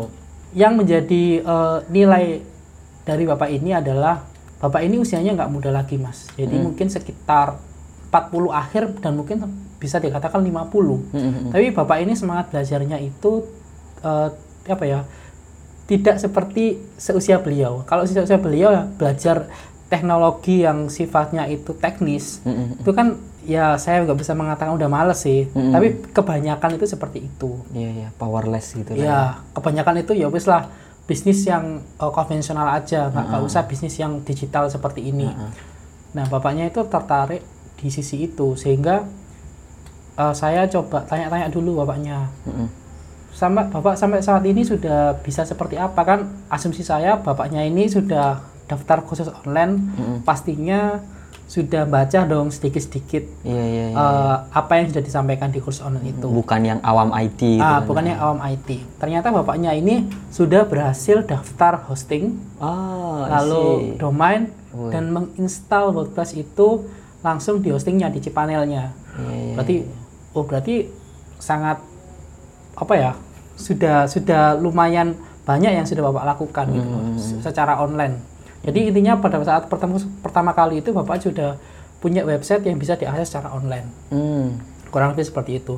Yang 0.54 0.72
menjadi 0.74 1.24
uh, 1.46 1.78
nilai 1.88 2.42
dari 3.06 3.24
bapak 3.24 3.48
ini 3.48 3.70
adalah 3.72 4.26
bapak 4.58 4.82
ini 4.82 4.98
usianya 4.98 5.38
nggak 5.38 5.50
muda 5.50 5.70
lagi, 5.70 5.96
mas. 5.96 6.28
Jadi 6.34 6.58
hmm. 6.58 6.64
mungkin 6.70 6.90
sekitar 6.90 7.56
40 8.10 8.50
akhir 8.50 8.82
dan 8.98 9.18
mungkin 9.18 9.42
bisa 9.78 10.02
dikatakan 10.02 10.42
50. 10.42 10.50
Hmm. 10.50 11.50
Tapi 11.54 11.70
bapak 11.70 12.02
ini 12.02 12.18
semangat 12.18 12.50
belajarnya 12.50 12.98
itu 13.00 13.46
uh, 14.02 14.28
apa 14.68 14.84
ya? 14.84 15.02
tidak 15.84 16.16
seperti 16.16 16.80
seusia 16.96 17.36
beliau. 17.40 17.84
Kalau 17.84 18.08
seusia 18.08 18.40
beliau 18.40 18.72
ya 18.72 18.88
belajar 18.88 19.52
teknologi 19.92 20.64
yang 20.64 20.88
sifatnya 20.88 21.44
itu 21.46 21.76
teknis, 21.76 22.40
mm 22.42 22.52
-hmm. 22.52 22.80
itu 22.80 22.90
kan 22.96 23.06
ya 23.44 23.76
saya 23.76 24.00
nggak 24.02 24.16
bisa 24.16 24.32
mengatakan 24.32 24.72
udah 24.74 24.88
males 24.88 25.20
sih. 25.22 25.46
Mm 25.52 25.52
-hmm. 25.52 25.72
Tapi 25.72 25.86
kebanyakan 26.10 26.70
itu 26.80 26.86
seperti 26.88 27.18
itu. 27.28 27.60
Iya 27.72 27.80
yeah, 27.80 27.90
iya, 27.92 28.02
yeah. 28.08 28.10
powerless 28.16 28.66
gitu 28.72 28.92
Iya, 28.96 29.04
ya. 29.04 29.20
kebanyakan 29.52 30.02
itu 30.02 30.12
ya 30.16 30.26
wis 30.32 30.48
lah 30.48 30.72
bisnis 31.04 31.44
yang 31.44 31.84
uh, 32.00 32.10
konvensional 32.10 32.64
aja, 32.72 33.12
nggak 33.12 33.26
mm 33.28 33.36
-hmm. 33.36 33.48
usah 33.48 33.62
bisnis 33.68 33.94
yang 34.00 34.24
digital 34.24 34.72
seperti 34.72 35.04
ini. 35.04 35.28
Mm 35.28 35.36
-hmm. 35.36 35.50
Nah, 36.14 36.24
bapaknya 36.30 36.70
itu 36.70 36.80
tertarik 36.88 37.42
di 37.74 37.90
sisi 37.92 38.24
itu 38.24 38.56
sehingga 38.56 39.04
uh, 40.16 40.32
saya 40.32 40.64
coba 40.70 41.04
tanya-tanya 41.04 41.52
dulu 41.52 41.84
bapaknya. 41.84 42.32
Mm 42.48 42.54
-hmm 42.54 42.84
sampai 43.34 43.66
bapak 43.66 43.98
sampai 43.98 44.22
saat 44.22 44.46
ini 44.46 44.62
sudah 44.62 45.18
bisa 45.18 45.42
seperti 45.42 45.74
apa 45.74 46.06
kan 46.06 46.30
asumsi 46.46 46.86
saya 46.86 47.18
bapaknya 47.18 47.66
ini 47.66 47.90
sudah 47.90 48.38
daftar 48.74 48.98
khusus 49.06 49.30
online 49.30 49.78
mm-hmm. 49.78 50.18
pastinya 50.26 50.98
sudah 51.44 51.84
baca 51.84 52.24
dong 52.24 52.48
sedikit-sedikit 52.48 53.46
yeah, 53.46 53.66
yeah, 53.68 53.88
yeah, 53.92 54.00
uh, 54.00 54.36
apa 54.50 54.80
yang 54.80 54.90
sudah 54.90 55.04
disampaikan 55.04 55.52
di 55.52 55.60
kursus 55.60 55.84
online 55.84 56.16
itu 56.16 56.26
bukan 56.26 56.60
yang 56.64 56.80
awam 56.82 57.12
IT 57.14 57.38
gitu 57.38 57.62
ah 57.62 57.78
kan. 57.78 57.86
bukan 57.86 58.04
yang 58.10 58.18
awam 58.18 58.40
IT 58.42 58.68
ternyata 58.96 59.28
bapaknya 59.28 59.70
ini 59.76 60.08
sudah 60.32 60.64
berhasil 60.64 61.22
daftar 61.22 61.84
hosting 61.86 62.40
oh, 62.58 63.28
lalu 63.28 63.94
domain 64.00 64.50
Woy. 64.72 64.90
dan 64.90 65.12
menginstal 65.12 65.92
WordPress 65.92 66.34
itu 66.34 66.88
langsung 67.20 67.60
di 67.60 67.70
hostingnya 67.70 68.08
di 68.08 68.24
cPanelnya 68.24 68.90
yeah, 69.20 69.30
yeah, 69.30 69.54
berarti 69.54 69.76
yeah. 69.84 70.34
oh 70.34 70.44
berarti 70.48 70.74
sangat 71.38 71.78
apa 72.74 72.94
ya 72.96 73.12
sudah 73.54 74.10
sudah 74.10 74.58
lumayan 74.58 75.14
banyak 75.44 75.76
yang 75.76 75.86
sudah 75.86 76.08
bapak 76.08 76.24
lakukan 76.34 76.66
gitu 76.72 76.88
hmm. 76.88 77.40
secara 77.44 77.76
online. 77.78 78.16
Jadi 78.64 78.88
intinya 78.88 79.20
pada 79.20 79.44
saat 79.44 79.68
pertama 79.68 80.00
pertama 80.24 80.50
kali 80.56 80.80
itu 80.80 80.90
bapak 80.90 81.20
sudah 81.20 81.60
punya 82.00 82.24
website 82.24 82.64
yang 82.64 82.80
bisa 82.80 82.96
diakses 82.96 83.32
secara 83.32 83.52
online. 83.52 83.88
Hmm. 84.08 84.60
Kurang 84.88 85.12
lebih 85.12 85.28
seperti 85.28 85.60
itu. 85.60 85.76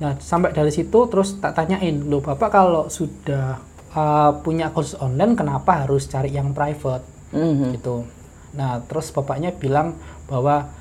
Nah 0.00 0.16
sampai 0.16 0.56
dari 0.56 0.72
situ 0.72 1.08
terus 1.12 1.36
tak 1.38 1.56
tanyain, 1.56 2.08
lo 2.08 2.24
bapak 2.24 2.48
kalau 2.48 2.88
sudah 2.88 3.60
uh, 3.92 4.32
punya 4.40 4.72
kursus 4.72 4.96
online 4.96 5.36
kenapa 5.36 5.84
harus 5.84 6.08
cari 6.08 6.32
yang 6.32 6.56
private 6.56 7.04
hmm. 7.36 7.76
gitu. 7.76 8.08
Nah 8.56 8.80
terus 8.88 9.12
bapaknya 9.12 9.52
bilang 9.52 9.96
bahwa 10.28 10.72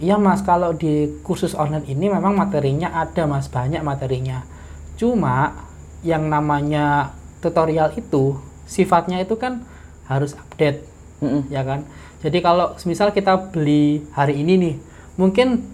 iya 0.00 0.16
mas 0.16 0.44
kalau 0.44 0.72
di 0.76 1.20
kursus 1.24 1.52
online 1.56 1.84
ini 1.88 2.08
memang 2.08 2.36
materinya 2.36 2.96
ada 2.96 3.28
mas 3.28 3.52
banyak 3.52 3.84
materinya. 3.84 4.44
Cuma 4.96 5.64
yang 6.00 6.28
namanya 6.28 7.12
tutorial 7.44 7.92
itu 7.96 8.36
sifatnya 8.64 9.20
itu 9.20 9.36
kan 9.36 9.64
harus 10.06 10.34
update 10.34 10.82
mm 11.22 11.28
-hmm. 11.28 11.42
ya 11.50 11.62
kan 11.62 11.86
jadi 12.22 12.38
kalau 12.42 12.74
misal 12.88 13.12
kita 13.14 13.52
beli 13.52 14.02
hari 14.16 14.42
ini 14.42 14.54
nih 14.58 14.74
mungkin 15.20 15.64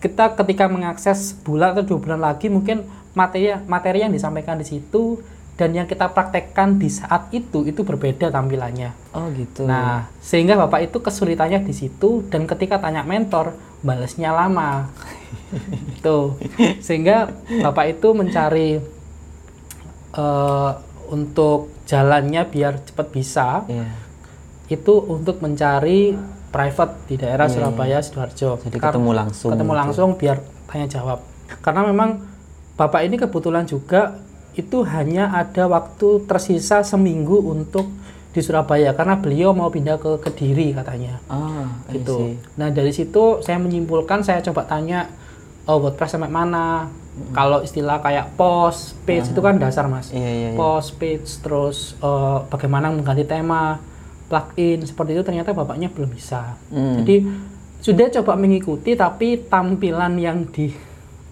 kita 0.00 0.32
ketika 0.32 0.64
mengakses 0.66 1.36
bulan 1.44 1.76
atau 1.76 1.84
dua 1.94 1.98
bulan 2.00 2.20
lagi 2.24 2.48
mungkin 2.48 2.88
materi 3.12 3.52
materi 3.68 4.00
yang 4.00 4.12
disampaikan 4.12 4.56
di 4.56 4.64
situ 4.64 5.20
dan 5.60 5.76
yang 5.76 5.84
kita 5.84 6.08
praktekkan 6.16 6.80
di 6.80 6.88
saat 6.88 7.28
itu 7.36 7.68
itu 7.68 7.84
berbeda 7.84 8.32
tampilannya. 8.32 8.96
Oh 9.12 9.28
gitu. 9.36 9.68
Nah 9.68 10.08
sehingga 10.24 10.56
bapak 10.56 10.88
itu 10.88 11.04
kesulitannya 11.04 11.60
di 11.60 11.76
situ 11.76 12.24
dan 12.32 12.48
ketika 12.48 12.80
tanya 12.80 13.04
mentor 13.04 13.52
balasnya 13.84 14.32
lama. 14.32 14.88
Tuh 16.04 16.40
sehingga 16.80 17.28
bapak 17.60 18.00
itu 18.00 18.08
mencari 18.16 18.80
uh, 20.16 20.72
untuk 21.12 21.68
jalannya 21.90 22.46
biar 22.46 22.78
cepat 22.86 23.06
bisa 23.10 23.66
yeah. 23.66 23.90
itu 24.70 24.94
untuk 25.10 25.42
mencari 25.42 26.14
private 26.54 27.10
di 27.10 27.14
daerah 27.18 27.50
yeah. 27.50 27.54
Surabaya 27.58 27.98
sidoarjo 27.98 28.62
jadi 28.62 28.78
Kar 28.78 28.94
ketemu 28.94 29.10
langsung 29.10 29.50
ketemu 29.50 29.72
gitu. 29.74 29.80
langsung 29.82 30.08
biar 30.14 30.38
tanya 30.70 30.86
jawab 30.86 31.18
karena 31.66 31.82
memang 31.90 32.22
bapak 32.78 33.02
ini 33.10 33.18
kebetulan 33.18 33.66
juga 33.66 34.22
itu 34.54 34.82
hanya 34.86 35.34
ada 35.34 35.66
waktu 35.66 36.26
tersisa 36.26 36.82
seminggu 36.86 37.38
untuk 37.38 37.90
di 38.30 38.40
Surabaya 38.42 38.94
karena 38.94 39.18
beliau 39.18 39.50
mau 39.50 39.74
pindah 39.74 39.98
ke 39.98 40.22
Kediri 40.22 40.70
katanya. 40.70 41.18
Ah, 41.26 41.66
gitu. 41.90 42.38
Nah 42.54 42.70
dari 42.70 42.94
situ 42.94 43.42
saya 43.42 43.58
menyimpulkan 43.58 44.22
saya 44.22 44.38
coba 44.38 44.70
tanya 44.70 45.10
oh 45.66 45.82
WordPress 45.82 46.14
sampai 46.14 46.30
mana 46.30 46.86
Hmm. 47.10 47.34
Kalau 47.34 47.58
istilah 47.60 47.98
kayak 47.98 48.38
post, 48.38 48.94
page 49.02 49.26
hmm. 49.28 49.32
itu 49.34 49.40
kan 49.42 49.54
dasar 49.58 49.90
mas. 49.90 50.14
Iya, 50.14 50.30
iya, 50.30 50.48
iya. 50.54 50.58
Post, 50.58 50.96
page, 50.96 51.28
terus 51.42 51.98
uh, 51.98 52.46
bagaimana 52.46 52.88
mengganti 52.94 53.26
tema, 53.26 53.82
plugin 54.30 54.86
seperti 54.86 55.18
itu 55.18 55.26
ternyata 55.26 55.50
bapaknya 55.50 55.90
belum 55.90 56.14
bisa. 56.14 56.54
Hmm. 56.70 57.02
Jadi 57.02 57.26
sudah 57.82 58.06
coba 58.22 58.38
mengikuti 58.38 58.94
tapi 58.94 59.42
tampilan 59.50 60.14
yang 60.22 60.46
di 60.46 60.70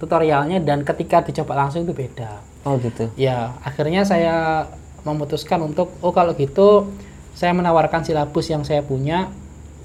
tutorialnya 0.03 0.59
dan 0.59 0.83
ketika 0.83 1.23
dicoba 1.23 1.55
langsung 1.55 1.87
itu 1.87 1.95
beda. 1.95 2.43
Oh 2.67 2.75
gitu. 2.83 3.07
Ya 3.15 3.55
akhirnya 3.63 4.03
saya 4.03 4.67
memutuskan 5.07 5.63
untuk 5.63 5.95
oh 6.03 6.11
kalau 6.11 6.35
gitu 6.35 6.91
saya 7.39 7.55
menawarkan 7.55 8.03
silabus 8.03 8.51
yang 8.51 8.67
saya 8.67 8.83
punya 8.83 9.31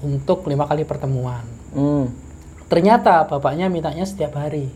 untuk 0.02 0.42
lima 0.50 0.66
kali 0.66 0.82
pertemuan. 0.82 1.46
Hmm. 1.70 2.10
Ternyata 2.66 3.30
bapaknya 3.30 3.70
mintanya 3.70 4.02
setiap 4.02 4.34
hari. 4.34 4.72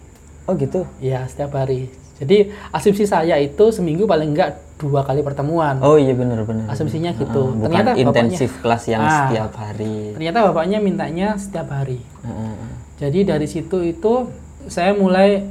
Oh 0.48 0.56
gitu? 0.56 0.88
Ya 0.98 1.28
setiap 1.28 1.52
hari. 1.60 1.92
Jadi 2.18 2.50
asumsi 2.74 3.06
saya 3.06 3.38
itu 3.38 3.70
seminggu 3.70 4.08
paling 4.08 4.34
enggak 4.34 4.58
dua 4.80 5.04
kali 5.06 5.22
pertemuan. 5.22 5.78
Oh 5.84 6.00
iya 6.00 6.16
benar 6.16 6.42
benar. 6.42 6.66
Asumsinya 6.72 7.14
gitu. 7.14 7.54
Uh, 7.54 7.68
ternyata 7.68 7.94
intensif 7.94 8.58
kelas 8.64 8.90
yang 8.90 9.04
ah, 9.04 9.28
setiap 9.28 9.52
hari. 9.54 10.16
Ternyata 10.16 10.50
bapaknya 10.50 10.78
mintanya 10.82 11.36
setiap 11.38 11.70
hari. 11.70 12.00
Uh, 12.24 12.56
Jadi 12.98 13.28
dari 13.28 13.46
situ 13.46 13.78
itu 13.86 14.32
saya 14.66 14.96
mulai 14.96 15.46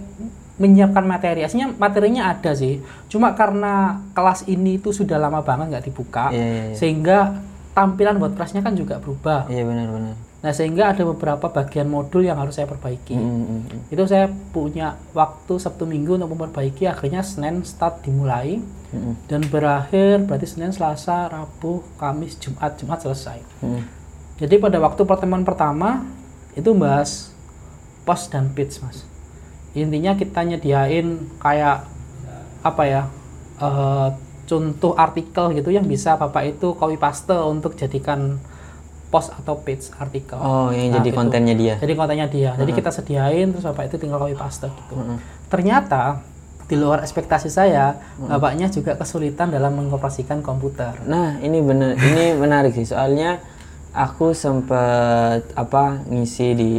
menyiapkan 0.60 1.06
materi. 1.08 1.46
Aslinya 1.46 1.72
materinya 1.78 2.34
ada 2.36 2.52
sih. 2.58 2.84
Cuma 3.08 3.32
karena 3.38 4.04
kelas 4.12 4.50
ini 4.52 4.82
itu 4.82 4.92
sudah 4.92 5.16
lama 5.16 5.46
banget 5.46 5.72
nggak 5.72 5.86
dibuka, 5.88 6.34
yeah, 6.34 6.42
yeah, 6.42 6.66
yeah. 6.74 6.76
sehingga 6.76 7.18
tampilan 7.72 8.18
WordPressnya 8.20 8.66
kan 8.66 8.74
juga 8.76 9.00
berubah. 9.00 9.48
Iya 9.48 9.64
benar 9.64 9.88
benar 9.94 10.27
Nah, 10.48 10.56
sehingga 10.56 10.96
ada 10.96 11.04
beberapa 11.04 11.52
bagian 11.52 11.92
modul 11.92 12.24
yang 12.24 12.40
harus 12.40 12.56
saya 12.56 12.72
perbaiki. 12.72 13.20
Mm 13.20 13.28
-hmm. 13.68 13.92
Itu 13.92 14.08
saya 14.08 14.32
punya 14.32 14.96
waktu 15.12 15.60
Sabtu 15.60 15.84
Minggu 15.84 16.16
untuk 16.16 16.32
memperbaiki, 16.40 16.88
akhirnya 16.88 17.20
Senin 17.20 17.68
start 17.68 18.08
dimulai. 18.08 18.64
Mm 18.64 18.96
-hmm. 18.96 19.14
Dan 19.28 19.44
berakhir 19.52 20.24
berarti 20.24 20.48
Senin, 20.48 20.72
Selasa, 20.72 21.28
Rabu, 21.28 21.84
Kamis, 22.00 22.40
Jumat, 22.40 22.80
Jumat 22.80 23.04
selesai. 23.04 23.44
Mm 23.60 23.68
-hmm. 23.68 23.84
Jadi 24.40 24.56
pada 24.56 24.80
waktu 24.80 25.04
pertemuan 25.04 25.44
pertama 25.44 26.08
itu 26.56 26.72
bahas 26.72 27.36
post 28.08 28.32
dan 28.32 28.48
pitch, 28.56 28.80
Mas. 28.80 29.04
Intinya 29.76 30.16
kita 30.16 30.48
nyediain 30.48 31.28
kayak 31.44 31.84
apa 32.64 32.84
ya? 32.88 33.04
Uh, 33.60 34.16
contoh 34.48 34.96
artikel 34.96 35.52
gitu 35.60 35.76
yang 35.76 35.84
bisa 35.84 36.16
Bapak 36.16 36.56
itu 36.56 36.72
copy 36.72 36.96
paste 36.96 37.36
untuk 37.36 37.76
jadikan 37.76 38.40
post 39.08 39.32
atau 39.32 39.56
page 39.64 39.88
artikel. 39.96 40.36
Oh, 40.40 40.70
yang 40.70 40.92
nah, 40.92 41.00
jadi 41.00 41.10
gitu. 41.12 41.18
kontennya 41.18 41.56
dia. 41.56 41.76
Jadi 41.80 41.94
kontennya 41.96 42.28
dia. 42.28 42.52
Uh-huh. 42.52 42.60
Jadi 42.64 42.72
kita 42.76 42.90
sediain 42.92 43.48
terus 43.56 43.64
bapak 43.64 43.88
itu 43.88 43.96
tinggal 44.00 44.20
copy 44.20 44.36
paste 44.36 44.68
gitu. 44.68 44.96
Uh-huh. 45.00 45.18
Ternyata 45.48 46.22
di 46.68 46.76
luar 46.76 47.00
ekspektasi 47.08 47.48
saya, 47.48 47.96
uh-huh. 47.96 48.36
bapaknya 48.36 48.68
juga 48.68 49.00
kesulitan 49.00 49.48
dalam 49.48 49.80
mengoperasikan 49.80 50.44
komputer. 50.44 51.00
Nah, 51.08 51.40
ini 51.40 51.64
benar 51.64 51.96
ini 51.96 52.36
menarik 52.36 52.76
sih. 52.76 52.84
Soalnya 52.84 53.40
aku 53.96 54.36
sempat 54.36 55.48
apa 55.56 56.04
ngisi 56.12 56.48
di 56.52 56.72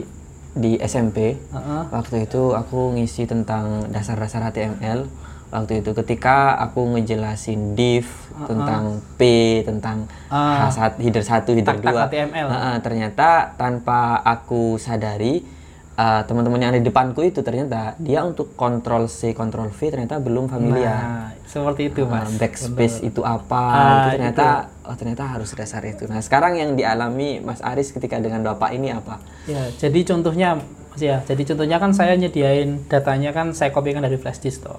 di 0.53 0.77
SMP. 0.85 1.41
Uh-huh. 1.49 1.89
Waktu 1.89 2.29
itu 2.29 2.53
aku 2.53 2.93
ngisi 2.93 3.25
tentang 3.25 3.89
dasar-dasar 3.89 4.53
HTML 4.53 5.28
waktu 5.49 5.81
itu 5.81 5.91
ketika 5.97 6.57
aku 6.61 6.97
ngejelasin 6.97 7.73
div 7.73 8.05
uh, 8.37 8.45
tentang 8.45 9.01
p 9.17 9.21
tentang 9.65 10.05
uh, 10.29 10.69
H1 10.69 11.01
header 11.01 11.25
1 11.25 11.57
header 11.57 11.77
2 11.81 12.09
HTML. 12.09 12.47
Uh, 12.47 12.55
uh, 12.55 12.77
ternyata 12.85 13.57
tanpa 13.57 14.21
aku 14.21 14.77
sadari 14.77 15.59
uh, 15.99 16.23
teman-teman 16.25 16.59
yang 16.63 16.71
ada 16.71 16.81
di 16.81 16.87
depanku 16.87 17.21
itu 17.27 17.43
ternyata 17.43 17.99
dia 17.99 18.23
untuk 18.23 18.55
kontrol 18.55 19.11
C, 19.11 19.35
kontrol 19.35 19.75
V 19.75 19.79
ternyata 19.91 20.23
belum 20.23 20.47
familiar. 20.47 21.03
Nah, 21.03 21.29
seperti 21.43 21.91
itu, 21.91 22.07
Mas. 22.07 22.31
Uh, 22.31 22.39
backspace 22.39 22.97
Betul. 23.03 23.09
itu 23.11 23.21
apa? 23.27 23.63
Ah, 23.67 23.83
itu 23.83 24.09
ternyata 24.15 24.47
itu. 24.71 24.87
oh 24.87 24.97
ternyata 24.97 25.25
harus 25.27 25.51
dasar 25.53 25.83
itu. 25.83 26.07
Nah, 26.07 26.23
sekarang 26.23 26.55
yang 26.57 26.79
dialami 26.79 27.43
Mas 27.43 27.59
Aris 27.61 27.91
ketika 27.91 28.23
dengan 28.23 28.47
Bapak 28.47 28.71
ini 28.71 28.95
apa? 28.95 29.19
Ya, 29.51 29.67
jadi 29.75 30.07
contohnya 30.07 30.63
Mas 30.95 31.03
ya, 31.03 31.21
jadi 31.27 31.43
contohnya 31.53 31.77
kan 31.83 31.91
saya 31.91 32.15
nyediain 32.15 32.87
datanya 32.87 33.35
kan 33.35 33.51
saya 33.53 33.75
kopikan 33.75 34.01
dari 34.01 34.17
flash 34.17 34.39
disk 34.39 34.63
toh. 34.63 34.79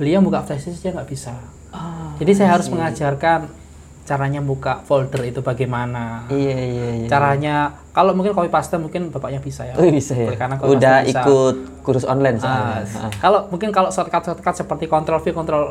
Beliau 0.00 0.24
buka 0.24 0.40
flash 0.40 0.64
disk 0.64 0.80
dia 0.80 0.96
nggak 0.96 1.12
bisa. 1.12 1.36
Oh, 1.76 2.16
jadi 2.16 2.32
saya 2.32 2.56
harus 2.56 2.72
mengajarkan 2.72 3.52
caranya 4.08 4.40
buka 4.40 4.80
folder 4.88 5.28
itu 5.28 5.44
bagaimana. 5.44 6.24
Iya 6.32 6.56
iya 6.56 6.88
iya. 7.04 7.08
Caranya 7.12 7.76
kalau 7.92 8.16
mungkin 8.16 8.32
copy 8.32 8.48
paste 8.48 8.80
mungkin 8.80 9.12
bapaknya 9.12 9.44
bisa 9.44 9.68
ya. 9.68 9.76
Oh, 9.76 9.84
bisa 9.84 10.16
ya. 10.16 10.32
Karena 10.40 10.56
udah 10.56 11.04
bisa. 11.04 11.20
ikut 11.20 11.84
kursus 11.84 12.08
online 12.08 12.40
soalnya. 12.40 12.88
Uh, 12.88 13.12
Kalau 13.20 13.40
mungkin 13.52 13.68
kalau 13.76 13.92
shortcut 13.92 14.24
shortcut 14.24 14.56
seperti 14.56 14.88
Ctrl 14.88 15.20
V 15.20 15.26
Ctrl 15.36 15.64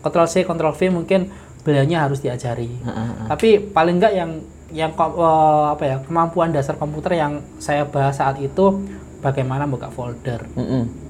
Ctrl 0.00 0.26
C 0.32 0.34
Ctrl 0.48 0.74
V 0.74 0.80
mungkin 0.90 1.20
beliaunya 1.60 2.08
harus 2.08 2.24
diajari. 2.24 2.72
Uh, 2.80 2.88
uh, 2.88 3.00
uh. 3.12 3.26
Tapi 3.28 3.60
paling 3.60 4.00
enggak 4.00 4.16
yang 4.16 4.40
yang 4.72 4.90
uh, 4.96 5.76
apa 5.76 5.84
ya 5.84 5.96
kemampuan 6.00 6.50
dasar 6.56 6.80
komputer 6.80 7.20
yang 7.20 7.44
saya 7.60 7.84
bahas 7.84 8.16
saat 8.16 8.40
itu 8.40 8.88
bagaimana 9.20 9.68
buka 9.68 9.92
folder. 9.92 10.48
Uh, 10.56 10.64
uh 10.64 11.09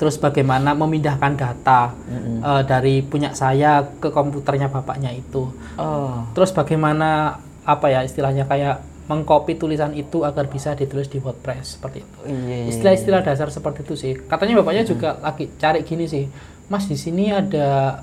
terus 0.00 0.16
bagaimana 0.16 0.72
memindahkan 0.72 1.36
data 1.36 1.92
mm-hmm. 1.92 2.40
uh, 2.40 2.62
dari 2.64 3.04
punya 3.04 3.36
saya 3.36 3.84
ke 4.00 4.08
komputernya 4.08 4.72
bapaknya 4.72 5.12
itu 5.12 5.52
oh. 5.76 6.24
terus 6.32 6.56
bagaimana 6.56 7.36
apa 7.68 7.92
ya 7.92 8.00
istilahnya 8.00 8.48
kayak 8.48 8.80
mengcopy 9.12 9.60
tulisan 9.60 9.92
itu 9.92 10.24
agar 10.24 10.48
bisa 10.48 10.72
ditulis 10.72 11.12
di 11.12 11.20
WordPress 11.20 11.76
seperti 11.76 12.00
itu 12.00 12.18
iya, 12.32 12.56
iya, 12.64 12.68
istilah-istilah 12.72 13.20
dasar 13.20 13.52
seperti 13.52 13.84
itu 13.84 13.94
sih 14.00 14.16
katanya 14.16 14.64
bapaknya 14.64 14.88
mm-hmm. 14.88 14.96
juga 14.96 15.20
lagi 15.20 15.52
cari 15.60 15.84
gini 15.84 16.08
sih 16.08 16.24
mas 16.72 16.88
di 16.88 16.96
sini 16.96 17.28
ada 17.28 18.00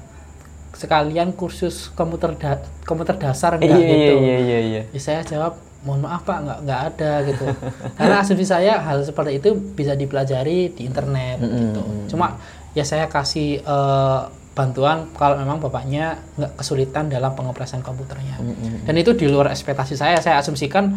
sekalian 0.77 1.33
kursus 1.33 1.89
komputer 1.97 2.37
da 2.37 2.61
komputer 2.85 3.17
dasar 3.17 3.57
enggak 3.57 3.73
iya, 3.81 3.89
gitu 3.89 4.13
iya, 4.21 4.37
iya, 4.37 4.59
iya. 4.61 4.81
Ya, 4.93 5.01
saya 5.01 5.25
jawab 5.25 5.57
mohon 5.87 6.03
maaf 6.03 6.27
pak 6.27 6.43
nggak 6.43 6.59
nggak 6.67 6.81
ada 6.91 7.11
gitu 7.23 7.45
karena 7.97 8.15
asumsi 8.19 8.43
saya 8.43 8.83
hal 8.83 9.07
seperti 9.07 9.39
itu 9.39 9.55
bisa 9.55 9.95
dipelajari 9.95 10.75
di 10.75 10.83
internet 10.83 11.39
mm 11.39 11.47
-hmm. 11.47 11.59
gitu 11.63 11.81
cuma 12.11 12.35
ya 12.75 12.83
saya 12.83 13.07
kasih 13.07 13.63
uh, 13.63 14.27
bantuan 14.51 15.07
kalau 15.15 15.39
memang 15.39 15.63
bapaknya 15.63 16.19
nggak 16.35 16.59
kesulitan 16.59 17.07
dalam 17.07 17.31
pengoperasian 17.31 17.79
komputernya 17.79 18.35
mm 18.35 18.51
-hmm. 18.51 18.77
dan 18.83 18.95
itu 18.99 19.15
di 19.15 19.31
luar 19.31 19.55
ekspektasi 19.55 19.95
saya 19.95 20.19
saya 20.19 20.43
asumsikan 20.43 20.91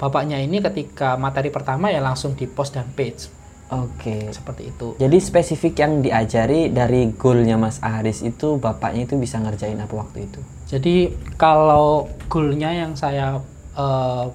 bapaknya 0.00 0.40
ini 0.40 0.64
ketika 0.64 1.20
materi 1.20 1.52
pertama 1.52 1.92
ya 1.92 2.00
langsung 2.00 2.32
di 2.32 2.48
post 2.48 2.74
dan 2.80 2.88
page 2.96 3.44
Oke. 3.72 3.96
Okay. 3.96 4.22
Seperti 4.28 4.62
itu. 4.68 4.88
Jadi 5.00 5.18
spesifik 5.18 5.74
yang 5.80 6.04
diajari 6.04 6.68
dari 6.68 7.08
goalnya 7.16 7.56
Mas 7.56 7.80
Aris 7.80 8.20
itu 8.20 8.60
bapaknya 8.60 9.08
itu 9.08 9.16
bisa 9.16 9.40
ngerjain 9.40 9.80
apa 9.80 9.94
waktu 9.96 10.28
itu? 10.28 10.40
Jadi 10.68 11.10
kalau 11.40 12.12
goalnya 12.28 12.70
yang 12.76 12.92
saya 12.92 13.40
uh, 13.76 14.32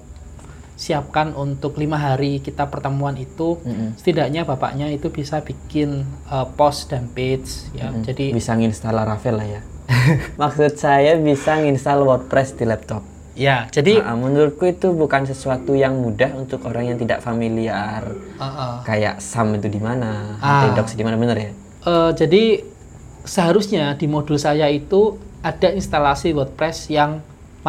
siapkan 0.79 1.35
untuk 1.35 1.75
lima 1.75 1.99
hari 1.99 2.39
kita 2.39 2.71
pertemuan 2.71 3.19
itu 3.19 3.59
mm-hmm. 3.59 3.99
setidaknya 3.99 4.47
bapaknya 4.47 4.87
itu 4.87 5.11
bisa 5.11 5.43
bikin 5.43 6.07
uh, 6.31 6.47
post 6.55 6.87
dan 6.87 7.11
page 7.11 7.67
ya 7.75 7.91
mm-hmm. 7.91 8.03
jadi 8.07 8.25
bisa 8.31 8.55
nginstal 8.55 8.95
Laravel 8.95 9.35
lah 9.43 9.47
ya 9.59 9.61
maksud 10.41 10.79
saya 10.79 11.19
bisa 11.19 11.59
nginstal 11.59 12.07
WordPress 12.07 12.55
di 12.55 12.63
laptop 12.63 13.03
ya 13.35 13.67
jadi 13.67 13.99
nah, 13.99 14.15
menurutku 14.15 14.71
itu 14.71 14.95
bukan 14.95 15.27
sesuatu 15.27 15.75
yang 15.75 15.99
mudah 15.99 16.31
untuk 16.39 16.63
orang 16.63 16.95
yang 16.95 16.97
tidak 16.99 17.19
familiar 17.19 18.07
uh-uh. 18.39 18.79
kayak 18.87 19.19
SAM 19.19 19.59
itu 19.59 19.67
di 19.67 19.83
mana 19.83 20.39
uh. 20.39 20.71
Docs 20.71 20.95
di 20.95 21.03
mana 21.03 21.19
benar 21.19 21.35
ya 21.35 21.51
uh, 21.83 22.15
jadi 22.15 22.63
seharusnya 23.27 23.99
di 23.99 24.07
modul 24.07 24.39
saya 24.39 24.71
itu 24.71 25.19
ada 25.43 25.75
instalasi 25.75 26.31
WordPress 26.31 26.87
yang 26.87 27.19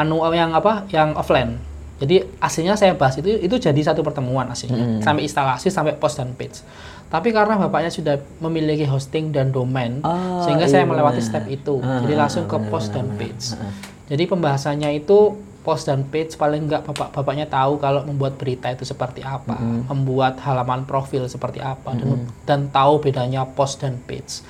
manual 0.00 0.32
yang 0.32 0.56
apa 0.56 0.88
yang 0.88 1.12
offline. 1.12 1.60
Jadi 2.00 2.24
aslinya 2.40 2.80
saya 2.80 2.96
bahas 2.96 3.20
itu 3.20 3.28
itu 3.28 3.60
jadi 3.60 3.76
satu 3.84 4.00
pertemuan 4.00 4.48
aslinya 4.48 4.80
hmm. 4.80 5.00
sampai 5.04 5.28
instalasi 5.28 5.68
sampai 5.68 6.00
post 6.00 6.16
dan 6.16 6.32
page 6.32 6.64
tapi 7.10 7.34
karena 7.34 7.58
bapaknya 7.58 7.90
sudah 7.90 8.22
memiliki 8.38 8.86
hosting 8.86 9.34
dan 9.34 9.50
domain 9.50 9.98
oh, 10.06 10.46
sehingga 10.46 10.70
iya. 10.70 10.72
saya 10.78 10.84
melewati 10.86 11.18
step 11.18 11.44
itu. 11.50 11.82
Ah, 11.82 12.06
jadi 12.06 12.14
langsung 12.14 12.46
ke 12.46 12.56
post 12.70 12.94
dan 12.94 13.10
page 13.18 13.58
ah, 13.58 13.66
ah. 13.66 13.72
jadi 14.06 14.30
pembahasannya 14.30 14.94
itu 14.94 15.34
post 15.60 15.90
dan 15.90 16.06
page 16.08 16.38
paling 16.40 16.70
enggak 16.70 16.86
bapak 16.86 17.12
bapaknya 17.12 17.44
tahu 17.50 17.76
kalau 17.82 18.06
membuat 18.06 18.38
berita 18.40 18.72
itu 18.72 18.86
seperti 18.86 19.20
apa 19.20 19.58
mm 19.58 19.92
membuat 19.92 20.38
halaman 20.40 20.86
profil 20.86 21.26
seperti 21.28 21.60
apa 21.60 21.92
mm 21.92 22.00
dan, 22.00 22.18
dan 22.46 22.60
tahu 22.72 23.02
bedanya 23.02 23.44
post 23.44 23.82
dan 23.82 24.00
page 24.00 24.40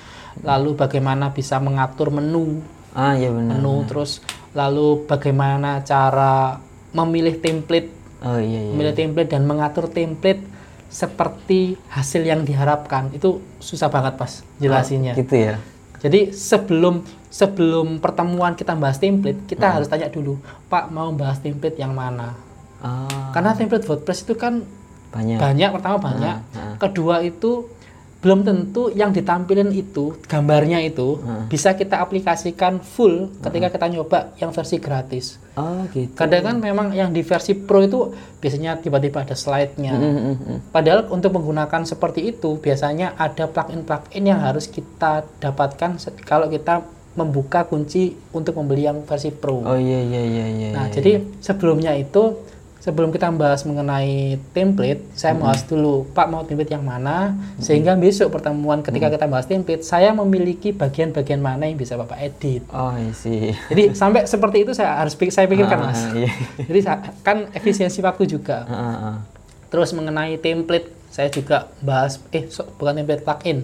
lalu 0.45 0.77
bagaimana 0.77 1.35
bisa 1.35 1.59
mengatur 1.59 2.13
menu 2.13 2.63
ah 2.91 3.15
ya 3.15 3.31
benar 3.31 3.59
menu 3.59 3.87
terus 3.87 4.19
lalu 4.51 5.07
bagaimana 5.07 5.79
cara 5.87 6.59
memilih 6.91 7.39
template, 7.39 7.89
oh, 8.19 8.39
iya, 8.39 8.67
iya. 8.67 8.71
memilih 8.75 8.95
template 8.95 9.31
dan 9.31 9.47
mengatur 9.47 9.87
template 9.87 10.43
seperti 10.91 11.79
hasil 11.87 12.19
yang 12.27 12.43
diharapkan 12.43 13.15
itu 13.15 13.39
susah 13.63 13.87
banget 13.87 14.19
pas 14.19 14.43
jelasinya. 14.59 15.15
Oh, 15.15 15.19
gitu 15.23 15.35
ya. 15.39 15.55
Jadi 16.03 16.35
sebelum 16.35 16.99
sebelum 17.31 18.03
pertemuan 18.03 18.59
kita 18.59 18.75
bahas 18.75 18.99
template, 18.99 19.47
kita 19.47 19.71
hmm. 19.71 19.75
harus 19.79 19.87
tanya 19.87 20.11
dulu, 20.11 20.35
Pak 20.67 20.91
mau 20.91 21.15
bahas 21.15 21.39
template 21.39 21.79
yang 21.79 21.95
mana? 21.95 22.35
Oh. 22.83 23.07
Karena 23.31 23.55
template 23.55 23.87
WordPress 23.87 24.27
itu 24.27 24.35
kan 24.35 24.67
banyak. 25.15 25.39
Banyak 25.39 25.69
pertama 25.71 25.97
banyak. 26.03 26.37
Hmm. 26.51 26.59
Hmm. 26.59 26.75
Kedua 26.75 27.23
itu 27.23 27.71
belum 28.21 28.45
tentu 28.45 28.93
yang 28.93 29.09
ditampilin 29.09 29.73
itu 29.73 30.13
gambarnya 30.29 30.77
itu 30.85 31.17
hmm. 31.17 31.49
bisa 31.49 31.73
kita 31.73 31.97
aplikasikan 31.97 32.77
full 32.77 33.33
ketika 33.41 33.67
hmm. 33.67 33.73
kita 33.73 33.85
nyoba 33.97 34.19
yang 34.37 34.53
versi 34.53 34.77
gratis. 34.77 35.41
Oh 35.57 35.89
gitu. 35.89 36.13
Kadang 36.13 36.45
kan 36.45 36.55
memang 36.61 36.93
yang 36.93 37.09
di 37.09 37.25
versi 37.25 37.57
pro 37.57 37.81
itu 37.81 38.13
biasanya 38.37 38.77
tiba-tiba 38.77 39.25
ada 39.25 39.33
slide-nya. 39.33 39.97
Hmm, 39.97 40.13
hmm, 40.13 40.35
hmm. 40.37 40.57
Padahal 40.69 41.09
untuk 41.09 41.33
menggunakan 41.33 41.81
seperti 41.81 42.29
itu 42.29 42.61
biasanya 42.61 43.17
ada 43.17 43.49
plugin-plugin 43.49 44.23
yang 44.23 44.39
harus 44.39 44.69
kita 44.69 45.25
dapatkan 45.41 45.97
kalau 46.21 46.45
kita 46.45 46.85
membuka 47.11 47.67
kunci 47.67 48.15
untuk 48.31 48.55
membeli 48.55 48.87
yang 48.87 49.03
versi 49.03 49.33
pro. 49.33 49.65
Oh 49.65 49.75
iya 49.75 49.99
iya 49.99 50.21
iya 50.23 50.45
iya. 50.47 50.69
Nah, 50.71 50.87
iya, 50.87 50.93
jadi 50.93 51.11
iya. 51.19 51.25
sebelumnya 51.43 51.91
itu 51.97 52.39
sebelum 52.81 53.13
kita 53.13 53.29
membahas 53.29 53.61
mengenai 53.63 54.41
template, 54.57 55.05
saya 55.13 55.37
mau 55.37 55.53
bahas 55.53 55.61
dulu, 55.69 56.09
Pak 56.17 56.27
mau 56.33 56.41
template 56.41 56.73
yang 56.73 56.81
mana, 56.81 57.37
sehingga 57.61 57.93
besok 57.93 58.33
pertemuan 58.33 58.81
ketika 58.81 59.13
kita 59.13 59.29
bahas 59.29 59.45
template, 59.45 59.85
saya 59.85 60.09
memiliki 60.17 60.73
bagian-bagian 60.73 61.37
mana 61.37 61.69
yang 61.69 61.77
bisa 61.77 61.93
Bapak 61.93 62.17
edit. 62.17 62.65
Oh, 62.73 62.89
sih. 63.13 63.53
Jadi 63.69 63.93
sampai 63.93 64.25
seperti 64.25 64.65
itu 64.65 64.73
saya 64.73 64.97
harus 64.97 65.13
saya 65.29 65.45
pikirkan, 65.45 65.77
ah, 65.77 65.85
Mas. 65.93 66.01
Iya. 66.09 66.33
Jadi 66.65 66.79
kan 67.21 67.37
efisiensi 67.53 68.01
waktu 68.01 68.25
juga. 68.25 68.65
Ah, 68.65 68.81
ah. 68.81 69.15
Terus 69.69 69.93
mengenai 69.93 70.41
template, 70.41 70.89
saya 71.13 71.29
juga 71.29 71.69
bahas, 71.85 72.17
eh 72.33 72.49
so, 72.49 72.65
bukan 72.81 72.97
template 72.97 73.21
plugin. 73.21 73.61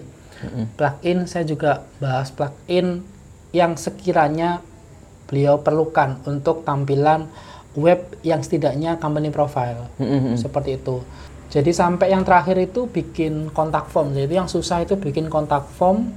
Plugin 0.78 1.26
saya 1.26 1.42
juga 1.42 1.82
bahas 1.98 2.30
plugin 2.30 3.02
yang 3.50 3.74
sekiranya 3.74 4.62
beliau 5.26 5.60
perlukan 5.60 6.22
untuk 6.24 6.62
tampilan 6.62 7.28
web 7.76 8.00
yang 8.24 8.40
setidaknya 8.40 8.96
company 8.96 9.28
profile 9.28 9.90
mm-hmm. 10.00 10.38
seperti 10.38 10.80
itu. 10.80 11.04
Jadi 11.48 11.72
sampai 11.72 12.12
yang 12.12 12.24
terakhir 12.24 12.60
itu 12.60 12.88
bikin 12.88 13.48
kontak 13.52 13.88
form. 13.88 14.12
Jadi 14.12 14.36
yang 14.36 14.48
susah 14.48 14.84
itu 14.84 15.00
bikin 15.00 15.32
kontak 15.32 15.64
form 15.76 16.12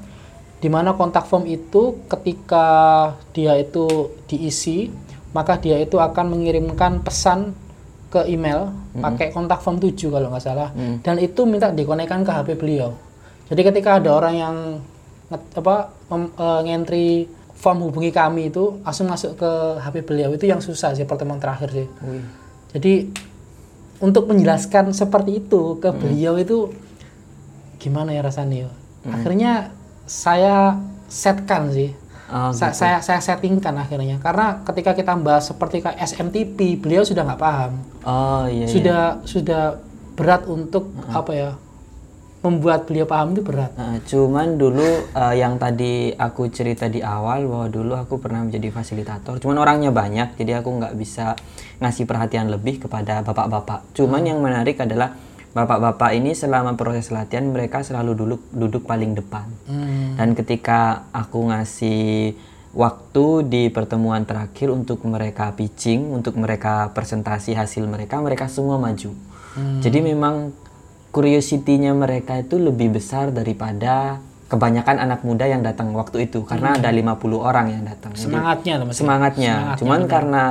di 0.61 0.69
mana 0.69 0.93
kontak 0.93 1.25
form 1.25 1.49
itu 1.49 2.05
ketika 2.05 2.67
dia 3.33 3.57
itu 3.57 4.13
diisi 4.29 4.93
maka 5.33 5.57
dia 5.57 5.79
itu 5.79 5.97
akan 5.97 6.37
mengirimkan 6.37 7.01
pesan 7.01 7.55
ke 8.11 8.27
email 8.27 8.67
mm-hmm. 8.69 9.01
pakai 9.01 9.27
kontak 9.31 9.63
form 9.63 9.79
7 9.79 9.95
kalau 10.11 10.27
nggak 10.29 10.43
salah 10.43 10.69
mm-hmm. 10.75 11.01
dan 11.01 11.15
itu 11.17 11.41
minta 11.47 11.71
dikonekkan 11.71 12.27
ke 12.27 12.31
HP 12.31 12.49
beliau. 12.59 12.91
Jadi 13.47 13.61
ketika 13.67 13.99
ada 13.99 14.15
orang 14.15 14.35
yang 14.35 14.55
apa 15.31 15.95
mem, 16.11 16.23
uh, 16.35 16.59
ngentri 16.63 17.27
form 17.61 17.85
hubungi 17.85 18.09
kami 18.09 18.49
itu 18.49 18.81
langsung 18.81 19.05
masuk 19.05 19.37
ke 19.37 19.51
HP 19.85 20.01
beliau 20.01 20.33
itu 20.33 20.49
yang 20.49 20.57
susah 20.57 20.97
sih 20.97 21.05
pertemuan 21.05 21.37
terakhir 21.37 21.69
sih. 21.69 21.87
Wih. 22.01 22.25
Jadi 22.73 22.93
untuk 24.01 24.25
menjelaskan 24.25 24.89
seperti 24.97 25.45
itu 25.45 25.77
ke 25.77 25.93
hmm. 25.93 25.99
beliau 26.01 26.33
itu 26.41 26.73
gimana 27.77 28.17
ya 28.17 28.25
rasanya? 28.25 28.73
Hmm. 29.05 29.13
Akhirnya 29.13 29.69
saya 30.09 30.81
setkan 31.05 31.69
sih. 31.69 31.93
Oh, 32.31 32.49
Sa 32.55 32.71
gitu. 32.71 32.81
saya 32.81 33.03
saya 33.03 33.19
settingkan 33.19 33.75
akhirnya 33.75 34.15
karena 34.23 34.63
ketika 34.63 34.95
kita 34.95 35.13
bahas 35.19 35.51
seperti 35.51 35.83
kayak 35.83 35.99
SMTP 35.99 36.79
beliau 36.81 37.05
sudah 37.05 37.27
nggak 37.27 37.41
paham. 37.43 37.77
Oh 38.01 38.49
iya. 38.49 38.65
Sudah 38.65 39.01
iya. 39.21 39.27
sudah 39.27 39.63
berat 40.17 40.49
untuk 40.49 40.89
uh 40.97 41.05
-huh. 41.05 41.19
apa 41.21 41.31
ya? 41.37 41.51
Membuat 42.41 42.89
beliau 42.89 43.05
paham 43.05 43.37
itu 43.37 43.45
berat. 43.45 43.69
Nah, 43.77 44.01
cuman 44.01 44.57
dulu 44.57 45.13
uh, 45.13 45.35
yang 45.37 45.61
tadi 45.61 46.09
aku 46.17 46.49
cerita 46.49 46.89
di 46.89 46.97
awal 47.05 47.45
bahwa 47.45 47.67
dulu 47.69 47.93
aku 47.93 48.17
pernah 48.17 48.41
menjadi 48.41 48.73
fasilitator. 48.73 49.37
Cuman 49.37 49.61
orangnya 49.61 49.93
banyak, 49.93 50.33
jadi 50.41 50.65
aku 50.65 50.69
nggak 50.81 50.97
bisa 50.97 51.37
ngasih 51.77 52.09
perhatian 52.09 52.49
lebih 52.49 52.81
kepada 52.81 53.21
bapak-bapak. 53.21 53.93
Cuman 53.93 54.25
hmm. 54.25 54.29
yang 54.33 54.39
menarik 54.41 54.81
adalah 54.81 55.13
bapak-bapak 55.53 56.17
ini 56.17 56.33
selama 56.33 56.73
proses 56.73 57.13
latihan 57.13 57.45
mereka 57.45 57.85
selalu 57.85 58.17
duduk 58.17 58.41
duduk 58.49 58.83
paling 58.89 59.13
depan. 59.13 59.45
Hmm. 59.69 60.17
Dan 60.17 60.33
ketika 60.33 61.05
aku 61.13 61.45
ngasih 61.45 62.33
waktu 62.73 63.25
di 63.45 63.63
pertemuan 63.69 64.25
terakhir 64.25 64.73
untuk 64.73 65.05
mereka 65.05 65.53
pitching, 65.53 66.09
untuk 66.09 66.39
mereka 66.41 66.89
presentasi 66.95 67.53
hasil 67.53 67.85
mereka, 67.85 68.17
mereka 68.17 68.49
semua 68.49 68.81
maju. 68.81 69.13
Hmm. 69.53 69.83
Jadi 69.83 69.99
memang 69.99 70.55
curiosity-nya 71.11 71.91
mereka 71.91 72.39
itu 72.39 72.55
lebih 72.55 72.95
besar 72.95 73.35
daripada 73.35 74.23
kebanyakan 74.47 74.99
anak 74.99 75.23
muda 75.23 75.47
yang 75.47 75.63
datang 75.63 75.95
waktu 75.95 76.27
itu 76.27 76.43
karena 76.43 76.75
ada 76.75 76.91
50 76.91 77.39
orang 77.39 77.71
yang 77.71 77.83
datang. 77.87 78.11
Semangatnya 78.19 78.83
tuh, 78.83 78.85
Mas. 78.91 78.95
semangatnya. 78.99 79.53
Semangatnya 79.55 79.79
Cuman 79.79 80.01
benar. 80.03 80.11
karena 80.11 80.43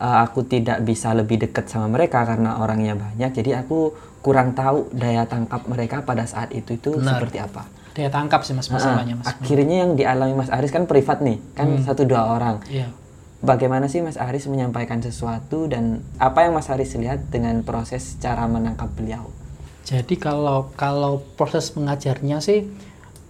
uh, 0.00 0.18
aku 0.24 0.40
tidak 0.48 0.78
bisa 0.84 1.12
lebih 1.12 1.36
dekat 1.44 1.68
sama 1.68 1.92
mereka 1.92 2.24
karena 2.24 2.60
orangnya 2.64 2.96
banyak, 2.96 3.30
jadi 3.36 3.60
aku 3.64 3.92
kurang 4.24 4.54
tahu 4.56 4.88
daya 4.94 5.28
tangkap 5.28 5.66
mereka 5.66 6.00
pada 6.06 6.24
saat 6.24 6.54
itu 6.54 6.78
itu 6.78 6.96
Benar. 6.96 7.18
seperti 7.18 7.42
apa. 7.42 7.66
Daya 7.92 8.08
tangkap 8.08 8.40
sih 8.40 8.56
Mas 8.56 8.72
masalahnya, 8.72 9.20
Mas. 9.20 9.28
Ah, 9.28 9.36
akhirnya 9.36 9.84
yang 9.84 9.92
dialami 10.00 10.32
Mas 10.32 10.48
Aris 10.48 10.72
kan 10.72 10.88
privat 10.88 11.20
nih, 11.20 11.36
kan 11.52 11.68
satu 11.84 12.08
dua 12.08 12.24
orang. 12.24 12.64
Iya. 12.72 12.88
Bagaimana 13.42 13.90
sih 13.90 14.00
Mas 14.00 14.16
Aris 14.16 14.48
menyampaikan 14.48 15.02
sesuatu 15.02 15.68
dan 15.68 16.00
apa 16.16 16.46
yang 16.46 16.56
Mas 16.56 16.72
Aris 16.72 16.96
lihat 16.96 17.28
dengan 17.28 17.60
proses 17.66 18.16
cara 18.16 18.48
menangkap 18.48 18.88
beliau? 18.96 19.28
Jadi 19.82 20.14
kalau 20.16 20.70
kalau 20.78 21.22
proses 21.34 21.74
mengajarnya 21.74 22.38
sih 22.38 22.66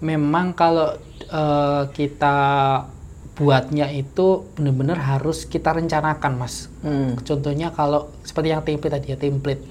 memang 0.04 0.52
kalau 0.52 0.98
eh, 1.30 1.82
kita 1.94 2.36
buatnya 3.32 3.88
itu 3.88 4.44
benar-benar 4.54 5.00
harus 5.00 5.48
kita 5.48 5.72
rencanakan, 5.72 6.32
Mas. 6.36 6.68
Hmm. 6.84 7.16
Contohnya 7.24 7.72
kalau 7.72 8.12
seperti 8.22 8.52
yang 8.52 8.60
template 8.60 8.92
tadi 8.92 9.06
ya, 9.14 9.16
template. 9.16 9.62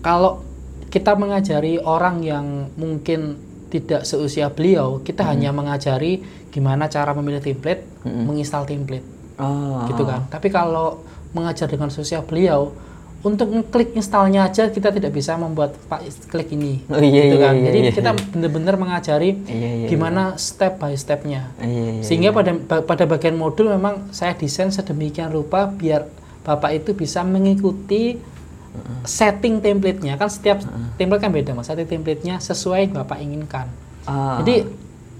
Kalau 0.00 0.40
kita 0.88 1.12
mengajari 1.14 1.76
orang 1.76 2.24
yang 2.24 2.72
mungkin 2.80 3.36
tidak 3.68 4.08
seusia 4.08 4.50
beliau, 4.50 5.04
kita 5.04 5.22
hanya 5.22 5.52
mengajari 5.52 6.24
gimana 6.50 6.90
cara 6.90 7.14
memilih 7.14 7.38
template, 7.38 7.86
menginstal 8.02 8.66
template, 8.66 9.04
Oh, 9.38 9.86
gitu 9.86 10.02
kan. 10.02 10.26
Tapi 10.28 10.52
kalau 10.52 11.00
mengajar 11.32 11.70
dengan 11.70 11.88
seusia 11.88 12.20
beliau, 12.20 12.74
untuk 13.20 13.52
ngeklik 13.52 13.92
installnya 13.92 14.48
aja 14.48 14.66
kita 14.66 14.88
tidak 14.88 15.12
bisa 15.12 15.36
membuat 15.36 15.76
pak 15.86 16.00
klik 16.26 16.50
ini, 16.50 16.80
Oh, 16.88 16.96
iya, 16.96 17.28
gitu 17.28 17.36
iya, 17.36 17.44
kan. 17.44 17.54
iya, 17.54 17.64
Jadi 17.68 17.78
iya. 17.78 17.92
kita 17.92 18.10
benar-benar 18.32 18.74
mengajari 18.74 19.30
Iya, 19.44 19.70
iya, 19.76 19.86
gimana 19.86 20.22
step 20.34 20.80
by 20.80 20.96
stepnya. 20.96 21.52
Iya, 21.60 21.68
iya, 21.92 22.02
Sehingga 22.02 22.32
pada 22.32 22.56
ba- 22.56 22.80
pada 22.80 23.04
bagian 23.04 23.36
modul 23.36 23.68
memang 23.68 24.08
saya 24.08 24.32
desain 24.32 24.68
sedemikian 24.68 25.28
rupa 25.28 25.68
biar 25.68 26.08
Bapak 26.40 26.72
itu 26.74 26.90
bisa 26.92 27.20
mengikuti 27.20 28.16
setting 29.04 29.60
template-nya. 29.60 30.16
Kan 30.16 30.30
setiap 30.30 30.64
template 30.96 31.20
kan 31.20 31.30
beda 31.30 31.52
Mas. 31.52 31.68
Setting 31.68 31.84
template-nya 31.90 32.38
sesuai 32.38 32.88
yang 32.88 32.94
Bapak 32.96 33.18
inginkan. 33.18 33.68
Ah, 34.04 34.40
Jadi 34.40 34.64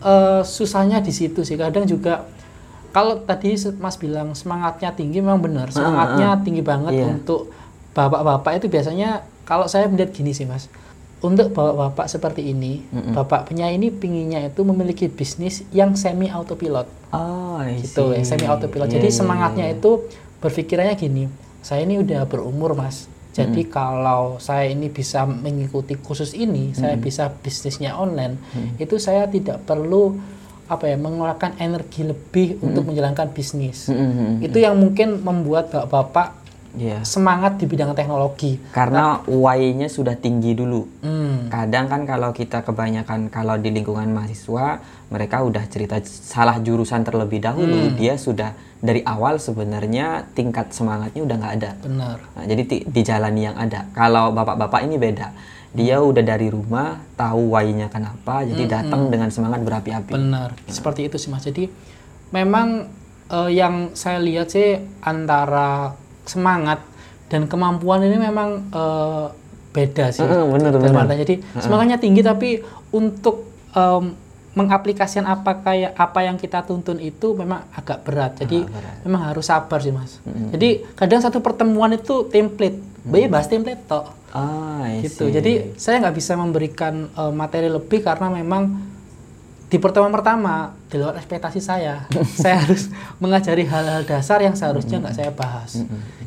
eh, 0.00 0.42
susahnya 0.42 0.98
di 0.98 1.12
situ 1.12 1.44
sih. 1.44 1.54
Kadang 1.54 1.84
juga 1.84 2.24
kalau 2.90 3.20
tadi 3.20 3.54
Mas 3.76 3.94
bilang 3.94 4.32
semangatnya 4.32 4.90
tinggi 4.90 5.20
memang 5.20 5.38
benar. 5.38 5.68
Semangatnya 5.68 6.40
tinggi 6.40 6.64
banget 6.64 6.96
Iya. 6.96 7.06
untuk 7.12 7.52
bapak-bapak 7.96 8.62
itu 8.62 8.66
biasanya 8.70 9.24
kalau 9.44 9.66
saya 9.66 9.90
melihat 9.90 10.14
gini 10.14 10.34
sih 10.34 10.46
Mas. 10.46 10.70
Untuk 11.20 11.52
bapak-bapak 11.52 12.08
seperti 12.08 12.48
ini, 12.48 12.80
bapak 13.12 13.52
penyanyi 13.52 13.76
ini 13.76 13.88
pinginnya 13.92 14.40
itu 14.48 14.64
memiliki 14.64 15.04
bisnis 15.12 15.68
yang 15.68 15.92
semi 15.92 16.32
autopilot 16.32 16.88
oh, 17.12 17.60
gitu, 17.76 18.16
yang 18.16 18.24
see. 18.24 18.40
semi 18.40 18.48
autopilot. 18.48 18.88
Iya, 18.88 18.96
Jadi 18.96 19.08
iya, 19.12 19.18
semangatnya 19.20 19.66
iya. 19.68 19.76
itu 19.76 20.08
berpikirannya 20.40 20.96
gini, 20.96 21.28
saya 21.60 21.84
ini 21.84 22.00
udah 22.00 22.24
berumur 22.24 22.72
mas, 22.72 23.04
jadi 23.30 23.62
kalau 23.70 24.42
saya 24.42 24.66
ini 24.74 24.90
bisa 24.90 25.22
mengikuti 25.22 25.94
khusus 25.94 26.34
ini, 26.34 26.74
saya 26.74 26.98
bisa 26.98 27.30
bisnisnya 27.30 27.94
online, 27.94 28.42
itu 28.82 28.98
saya 28.98 29.30
tidak 29.30 29.62
perlu 29.62 30.18
apa 30.70 30.86
ya 30.86 30.94
mengeluarkan 30.94 31.58
energi 31.58 32.06
lebih 32.06 32.62
untuk 32.62 32.86
menjalankan 32.86 33.34
bisnis. 33.34 33.90
Mm, 33.90 33.98
mm, 33.98 34.12
mm. 34.14 34.34
Itu 34.46 34.58
yang 34.62 34.78
mungkin 34.78 35.18
membuat 35.18 35.66
bapak-bapak 35.74 36.39
Iya. 36.70 37.02
semangat 37.02 37.58
di 37.58 37.66
bidang 37.66 37.92
teknologi. 37.92 38.58
Karena 38.70 39.18
why-nya 39.24 39.86
sudah 39.86 40.14
tinggi 40.14 40.52
dulu. 40.52 40.86
Hmm, 41.00 41.50
Kadang 41.50 41.86
kan 41.86 42.02
kalau 42.04 42.30
kita 42.30 42.62
kebanyakan 42.62 43.26
kalau 43.26 43.58
di 43.58 43.68
lingkungan 43.68 44.06
mahasiswa 44.08 44.78
mereka 45.06 45.42
udah 45.42 45.66
cerita 45.66 45.98
salah 46.04 46.56
jurusan 46.56 47.02
terlebih 47.02 47.38
dahulu, 47.38 47.90
dia 47.92 48.14
sudah 48.14 48.54
dari 48.78 49.02
awal 49.02 49.36
sebenarnya 49.36 50.30
tingkat 50.30 50.70
semangatnya 50.70 51.20
udah 51.20 51.36
nggak 51.36 51.54
ada. 51.56 51.70
benar. 51.80 52.18
Nah, 52.32 52.44
jadi 52.46 52.62
ti- 52.62 52.84
dijalani 52.84 53.42
yang 53.44 53.56
ada. 53.56 53.90
Kalau 53.90 54.30
bapak-bapak 54.30 54.86
ini 54.86 54.96
beda. 54.96 55.34
Dia 55.70 55.98
udah 55.98 56.22
dari 56.24 56.50
rumah 56.50 56.98
tahu 57.14 57.54
why-nya 57.54 57.86
kenapa, 57.86 58.42
jadi 58.42 58.82
datang 58.82 59.06
dengan 59.06 59.30
semangat 59.30 59.62
berapi-api. 59.62 60.10
Benar, 60.10 60.50
seperti 60.66 61.06
itu 61.06 61.14
sih 61.14 61.30
mas. 61.30 61.42
Jadi 61.42 61.70
memang 62.30 62.90
eh, 63.28 63.50
yang 63.50 63.90
saya 63.92 64.18
lihat 64.18 64.50
sih 64.50 64.78
antara 65.00 65.94
semangat 66.30 66.78
dan 67.26 67.50
kemampuan 67.50 68.06
ini 68.06 68.18
memang 68.22 68.70
eh, 68.70 69.26
beda 69.74 70.14
sih. 70.14 70.22
Bener, 70.22 70.70
dalam 70.70 70.82
bener. 70.82 71.02
artian. 71.02 71.20
Jadi 71.26 71.34
semangatnya 71.58 71.98
tinggi 71.98 72.22
tapi 72.22 72.62
untuk 72.94 73.50
em, 73.74 74.14
mengaplikasikan 74.50 75.30
apa 75.30 75.62
kayak 75.62 75.94
apa 75.94 76.26
yang 76.26 76.34
kita 76.34 76.66
tuntun 76.66 76.98
itu 76.98 77.38
memang 77.38 77.66
agak 77.70 78.02
berat. 78.02 78.34
Jadi 78.38 78.66
memang 79.06 79.30
harus 79.30 79.46
sabar 79.46 79.78
sih 79.78 79.94
mas. 79.94 80.18
Jadi 80.26 80.86
kadang 80.98 81.22
satu 81.22 81.38
pertemuan 81.38 81.94
itu 81.94 82.26
template, 82.26 83.06
mm. 83.06 83.30
bahas 83.30 83.46
template 83.46 83.82
toh 83.86 84.20
Ah, 84.30 84.86
gitu. 85.02 85.26
Jadi 85.26 85.74
saya 85.74 85.98
nggak 86.06 86.16
bisa 86.16 86.38
memberikan 86.38 87.10
eh, 87.10 87.32
materi 87.34 87.66
lebih 87.66 88.06
karena 88.06 88.30
memang 88.30 88.89
di 89.70 89.78
pertemuan 89.78 90.10
pertama 90.10 90.74
di 90.90 90.98
luar 90.98 91.14
ekspektasi 91.14 91.62
saya, 91.62 92.10
saya 92.42 92.66
harus 92.66 92.90
mengajari 93.22 93.62
hal-hal 93.62 94.02
dasar 94.02 94.42
yang 94.42 94.58
seharusnya 94.58 94.98
nggak 94.98 95.14
saya 95.14 95.30
bahas. 95.30 95.78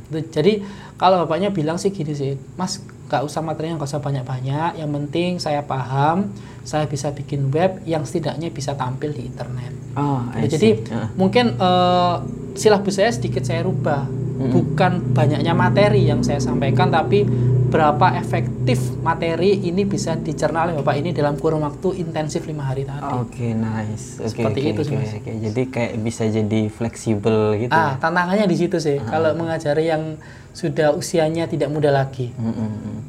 Gitu. 0.08 0.20
Jadi 0.32 0.64
kalau 0.96 1.28
bapaknya 1.28 1.52
bilang 1.52 1.76
sih 1.76 1.92
gini 1.92 2.16
sih, 2.16 2.40
Mas 2.56 2.80
nggak 3.12 3.20
usah 3.28 3.44
materinya 3.44 3.78
nggak 3.78 3.92
usah 3.92 4.00
banyak-banyak, 4.00 4.80
yang 4.80 4.90
penting 4.90 5.44
saya 5.44 5.60
paham, 5.68 6.32
saya 6.64 6.88
bisa 6.88 7.12
bikin 7.12 7.52
web 7.52 7.84
yang 7.84 8.08
setidaknya 8.08 8.48
bisa 8.48 8.80
tampil 8.80 9.12
di 9.12 9.28
internet. 9.28 9.76
Oh, 10.00 10.24
Gitu. 10.40 10.58
Jadi 10.58 10.70
see. 10.80 10.94
Ah. 10.96 11.12
mungkin 11.20 11.60
eh, 11.60 12.16
silabus 12.56 12.96
saya 12.96 13.12
sedikit 13.12 13.44
saya 13.44 13.68
rubah, 13.68 14.08
bukan 14.50 15.14
banyaknya 15.14 15.54
materi 15.54 16.08
yang 16.08 16.26
saya 16.26 16.42
sampaikan, 16.42 16.90
tapi 16.90 17.28
berapa 17.74 18.08
efektif 18.22 18.78
materi 19.02 19.58
ini 19.66 19.82
bisa 19.82 20.14
dicerna 20.14 20.70
oleh 20.70 20.78
bapak 20.78 20.94
ini 21.02 21.10
dalam 21.10 21.34
kurun 21.42 21.66
waktu 21.66 22.06
intensif 22.06 22.46
lima 22.46 22.70
hari 22.70 22.86
tadi. 22.86 23.02
Oke, 23.02 23.58
nice. 23.58 24.22
Oke, 24.22 24.30
Seperti 24.30 24.60
oke, 24.62 24.70
itu 24.70 24.82
sih, 24.86 24.96
oke. 25.02 25.32
Jadi 25.50 25.62
kayak 25.74 25.92
bisa 26.06 26.24
jadi 26.30 26.62
fleksibel 26.70 27.58
gitu. 27.58 27.74
Ah, 27.74 27.98
ya. 27.98 28.06
tantangannya 28.06 28.46
di 28.46 28.58
situ 28.62 28.78
sih. 28.78 29.02
Kalau 29.02 29.34
mengajari 29.34 29.90
yang 29.90 30.22
sudah 30.54 30.94
usianya 30.94 31.50
tidak 31.50 31.74
muda 31.74 31.90
lagi. 31.90 32.30
Mm, 32.38 32.54
mm, 32.54 32.70
mm. 32.78 33.00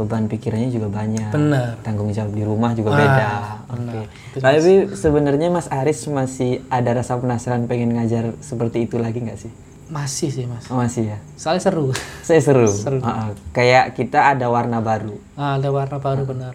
Beban 0.00 0.24
pikirannya 0.24 0.72
juga 0.72 0.88
banyak. 0.88 1.28
Benar. 1.28 1.76
Tanggung 1.84 2.08
jawab 2.08 2.32
di 2.32 2.48
rumah 2.48 2.72
juga 2.72 2.96
Ah, 2.96 2.98
beda. 3.04 3.28
Oke. 3.76 4.00
Tapi 4.40 4.96
sebenarnya 4.96 5.52
Mas 5.52 5.68
Aris 5.68 6.08
masih 6.08 6.64
ada 6.72 6.96
rasa 6.96 7.20
penasaran 7.20 7.68
pengen 7.68 7.92
ngajar 7.92 8.32
seperti 8.40 8.88
itu 8.88 8.96
lagi 8.96 9.20
nggak 9.20 9.36
sih? 9.36 9.52
Masih 9.88 10.28
sih 10.28 10.44
mas. 10.44 10.68
Oh, 10.68 10.76
masih 10.76 11.16
ya. 11.16 11.18
Soalnya 11.40 11.62
seru. 11.64 11.86
Saya 12.20 12.40
seru. 12.44 12.68
Seru. 12.84 13.00
Ah. 13.00 13.32
Kayak 13.56 13.96
kita 13.96 14.36
ada 14.36 14.52
warna 14.52 14.84
baru. 14.84 15.16
Ah, 15.34 15.56
ada 15.56 15.72
warna 15.72 15.96
baru 15.96 16.28
benar. 16.28 16.54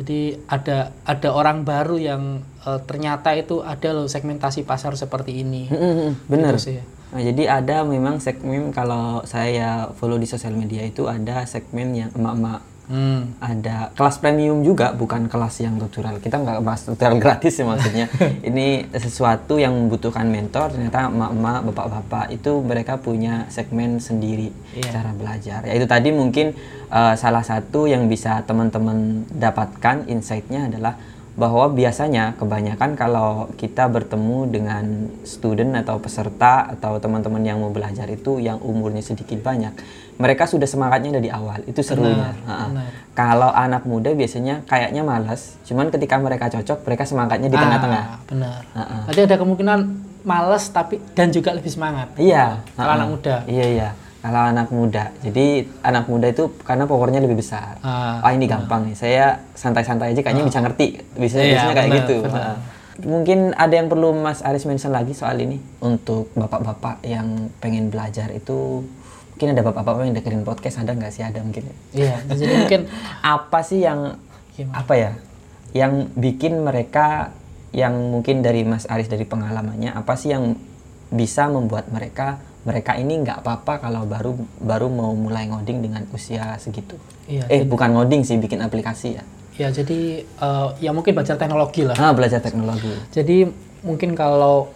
Jadi 0.00 0.40
ada 0.48 0.96
ada 1.04 1.28
orang 1.28 1.68
baru 1.68 2.00
yang 2.00 2.40
eh, 2.64 2.80
ternyata 2.88 3.36
itu 3.36 3.60
ada 3.60 3.92
loh 3.92 4.08
segmentasi 4.08 4.64
pasar 4.64 4.96
seperti 4.96 5.44
ini. 5.44 5.68
Mm, 5.68 5.76
mm, 5.76 5.92
mm. 5.92 6.12
Bener. 6.24 6.54
Gitu 6.56 6.72
sih. 6.72 6.80
Nah, 7.10 7.20
jadi 7.20 7.42
ada 7.60 7.82
memang 7.82 8.22
segmen 8.22 8.70
kalau 8.70 9.26
saya 9.26 9.90
follow 9.98 10.16
di 10.16 10.30
sosial 10.30 10.54
media 10.54 10.86
itu 10.86 11.10
ada 11.10 11.42
segmen 11.44 11.90
yang 11.92 12.10
emak-emak 12.14 12.69
Hmm. 12.90 13.38
ada 13.38 13.94
kelas 13.94 14.18
premium 14.18 14.66
juga 14.66 14.90
bukan 14.90 15.30
kelas 15.30 15.62
yang 15.62 15.78
tutorial 15.78 16.18
kita 16.18 16.42
nggak 16.42 16.58
bahas 16.66 16.82
tutorial 16.82 17.16
gratis 17.22 17.62
ya 17.62 17.62
maksudnya 17.62 18.10
ini 18.42 18.90
sesuatu 18.90 19.62
yang 19.62 19.70
membutuhkan 19.78 20.26
mentor 20.26 20.74
ternyata 20.74 21.06
emak-emak 21.06 21.70
bapak-bapak 21.70 22.34
itu 22.34 22.50
mereka 22.66 22.98
punya 22.98 23.46
segmen 23.46 24.02
sendiri 24.02 24.50
Iya. 24.74 24.90
cara 24.90 25.10
belajar 25.14 25.60
ya 25.66 25.78
itu 25.78 25.86
tadi 25.86 26.10
mungkin 26.10 26.50
eh, 26.90 27.14
salah 27.14 27.46
satu 27.46 27.86
yang 27.86 28.10
bisa 28.10 28.42
teman-teman 28.42 29.22
dapatkan 29.30 30.10
insight-nya 30.10 30.66
adalah 30.66 30.98
bahwa 31.38 31.70
biasanya 31.70 32.34
kebanyakan 32.36 32.98
kalau 32.98 33.48
kita 33.54 33.86
bertemu 33.86 34.50
dengan 34.50 34.84
student 35.22 35.78
atau 35.78 36.02
peserta 36.02 36.68
atau 36.74 36.98
teman-teman 36.98 37.40
yang 37.46 37.62
mau 37.62 37.70
belajar 37.70 38.10
itu 38.10 38.42
yang 38.42 38.58
umurnya 38.60 39.00
sedikit 39.00 39.38
banyak 39.38 39.72
mereka 40.20 40.44
sudah 40.44 40.64
semangatnya 40.64 41.16
dari 41.16 41.28
awal 41.28 41.64
itu 41.64 41.80
serunya 41.80 42.36
Ha-ha. 42.44 42.68
benar. 42.68 42.90
kalau 43.12 43.48
anak 43.48 43.82
muda 43.82 44.12
biasanya 44.12 44.60
kayaknya 44.64 45.00
malas 45.00 45.56
cuman 45.64 45.88
ketika 45.88 46.14
mereka 46.16 46.46
cocok 46.50 46.84
mereka 46.84 47.02
semangatnya 47.04 47.48
di 47.48 47.56
tengah-tengah 47.56 48.04
Ah, 48.06 48.20
benar. 48.24 48.60
Ha-ha. 48.70 48.96
Berarti 49.04 49.22
ada 49.24 49.36
kemungkinan 49.36 49.78
males 50.22 50.64
tapi 50.68 51.00
dan 51.14 51.32
juga 51.32 51.50
lebih 51.50 51.68
semangat. 51.68 52.12
iya 52.14 52.60
Kalau 52.74 52.92
anak 52.92 53.08
muda. 53.10 53.36
iya 53.48 53.66
iya 53.66 53.90
Kalau 54.20 54.36
anak 54.44 54.68
muda, 54.68 55.08
jadi 55.24 55.46
anak 55.80 56.04
muda 56.04 56.28
itu 56.28 56.52
karena 56.60 56.84
powernya 56.84 57.24
lebih 57.24 57.40
besar. 57.40 57.80
Ah, 57.80 58.20
ah 58.20 58.28
ini 58.30 58.44
gampang 58.44 58.84
nih. 58.84 58.92
Saya 58.92 59.40
santai-santai 59.56 60.12
aja 60.12 60.20
kayaknya 60.20 60.44
ah. 60.44 60.48
bisa 60.52 60.60
ngerti. 60.60 60.86
Bisa 61.16 61.36
iya, 61.40 61.48
biasanya 61.56 61.72
kayak 61.72 61.88
bener, 61.88 61.98
gitu. 62.04 62.16
Bener. 62.28 62.56
Mungkin 63.00 63.38
ada 63.56 63.72
yang 63.72 63.88
perlu 63.88 64.12
Mas 64.12 64.44
Aris 64.44 64.68
mention 64.68 64.92
lagi 64.92 65.16
soal 65.16 65.40
ini 65.40 65.56
untuk 65.80 66.28
bapak-bapak 66.36 67.00
yang 67.02 67.48
pengen 67.56 67.88
belajar 67.88 68.28
itu 68.28 68.84
mungkin 69.40 69.56
ada 69.56 69.64
bapak-bapak 69.64 70.04
yang 70.04 70.16
dengerin 70.20 70.44
podcast 70.44 70.84
ada 70.84 70.92
nggak 70.92 71.16
sih 71.16 71.24
ada 71.24 71.40
mungkin 71.40 71.64
ya? 71.64 71.74
Iya, 71.96 72.16
jadi 72.36 72.52
mungkin 72.60 72.80
apa 73.40 73.58
sih 73.64 73.80
yang 73.80 74.20
Gimana? 74.52 74.84
apa 74.84 74.92
ya 75.00 75.10
yang 75.72 76.12
bikin 76.12 76.60
mereka 76.60 77.32
yang 77.72 77.96
mungkin 78.12 78.44
dari 78.44 78.68
Mas 78.68 78.84
Aris 78.84 79.08
dari 79.08 79.24
pengalamannya 79.24 79.96
apa 79.96 80.12
sih 80.20 80.36
yang 80.36 80.60
bisa 81.08 81.48
membuat 81.48 81.88
mereka 81.88 82.36
mereka 82.68 83.00
ini 83.00 83.24
nggak 83.24 83.40
apa-apa 83.40 83.80
kalau 83.80 84.04
baru 84.04 84.36
baru 84.60 84.92
mau 84.92 85.16
mulai 85.16 85.48
ngoding 85.48 85.88
dengan 85.88 86.04
usia 86.12 86.60
segitu. 86.60 87.00
Iya, 87.24 87.48
eh 87.48 87.64
jadi, 87.64 87.72
bukan 87.72 87.96
ngoding 87.96 88.20
sih 88.28 88.36
bikin 88.36 88.60
aplikasi 88.60 89.16
ya. 89.16 89.24
Ya 89.56 89.72
jadi 89.72 90.28
uh, 90.36 90.76
ya 90.84 90.92
mungkin 90.92 91.16
belajar 91.16 91.40
teknologi 91.40 91.88
lah. 91.88 91.96
Ah 91.96 92.12
belajar 92.12 92.44
teknologi. 92.44 92.92
Jadi 93.08 93.48
mungkin 93.80 94.12
kalau 94.12 94.68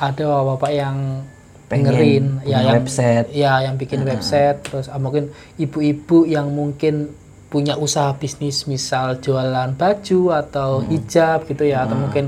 ada 0.00 0.40
bapak 0.56 0.72
yang 0.72 1.20
pengen 1.66 2.42
ya 2.46 2.62
yang 2.62 2.78
website, 2.78 3.26
ya 3.34 3.52
yang 3.66 3.74
bikin 3.74 4.06
uh 4.06 4.14
website, 4.14 4.62
terus 4.62 4.86
uh, 4.86 4.98
mungkin 5.02 5.34
ibu-ibu 5.58 6.22
yang 6.22 6.50
mungkin 6.54 7.10
punya 7.50 7.78
usaha 7.78 8.14
bisnis 8.14 8.66
misal 8.70 9.18
jualan 9.18 9.74
baju 9.74 10.20
atau 10.34 10.82
hmm. 10.82 10.88
hijab 10.94 11.38
gitu 11.50 11.66
ya, 11.66 11.82
hmm. 11.82 11.86
atau 11.86 11.96
mungkin 11.98 12.24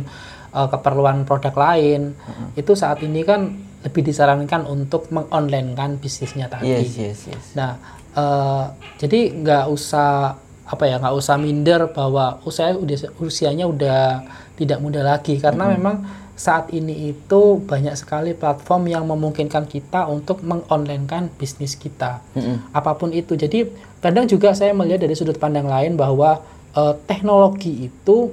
uh, 0.50 0.66
keperluan 0.66 1.22
produk 1.22 1.54
lain, 1.54 2.18
hmm. 2.18 2.58
itu 2.58 2.74
saat 2.74 2.98
ini 3.06 3.22
kan 3.22 3.54
lebih 3.86 4.02
disarankan 4.02 4.66
untuk 4.66 5.06
mengonlinekan 5.14 6.02
bisnisnya 6.02 6.50
tadi. 6.50 6.74
Yes, 6.74 6.98
yes, 6.98 7.18
yes. 7.30 7.44
Nah, 7.54 7.78
uh, 8.18 8.74
jadi 8.98 9.38
nggak 9.38 9.64
usah 9.70 10.34
apa 10.68 10.84
ya 10.84 11.00
nggak 11.00 11.16
usah 11.16 11.40
minder 11.40 11.88
bahwa 11.94 12.44
usia 12.44 12.76
udah 12.76 12.98
usianya 13.24 13.64
udah 13.64 14.20
tidak 14.52 14.78
muda 14.84 15.00
lagi 15.00 15.40
karena 15.40 15.64
mm 15.64 15.70
-hmm. 15.72 15.78
memang 15.80 15.96
saat 16.38 16.70
ini 16.70 17.10
itu 17.10 17.58
banyak 17.66 17.98
sekali 17.98 18.30
platform 18.30 18.86
yang 18.86 19.02
memungkinkan 19.10 19.66
kita 19.66 20.06
untuk 20.06 20.38
mengonlinekan 20.46 21.34
bisnis 21.34 21.74
kita 21.74 22.22
mm 22.32 22.40
-hmm. 22.40 22.56
apa 22.70 22.94
pun 22.94 23.10
itu 23.10 23.34
jadi 23.34 23.66
kadang 23.98 24.30
juga 24.30 24.54
saya 24.54 24.70
melihat 24.70 25.02
dari 25.02 25.18
sudut 25.18 25.34
pandang 25.34 25.66
lain 25.66 25.98
bahwa 25.98 26.38
uh, 26.78 26.94
teknologi 27.10 27.90
itu 27.90 28.30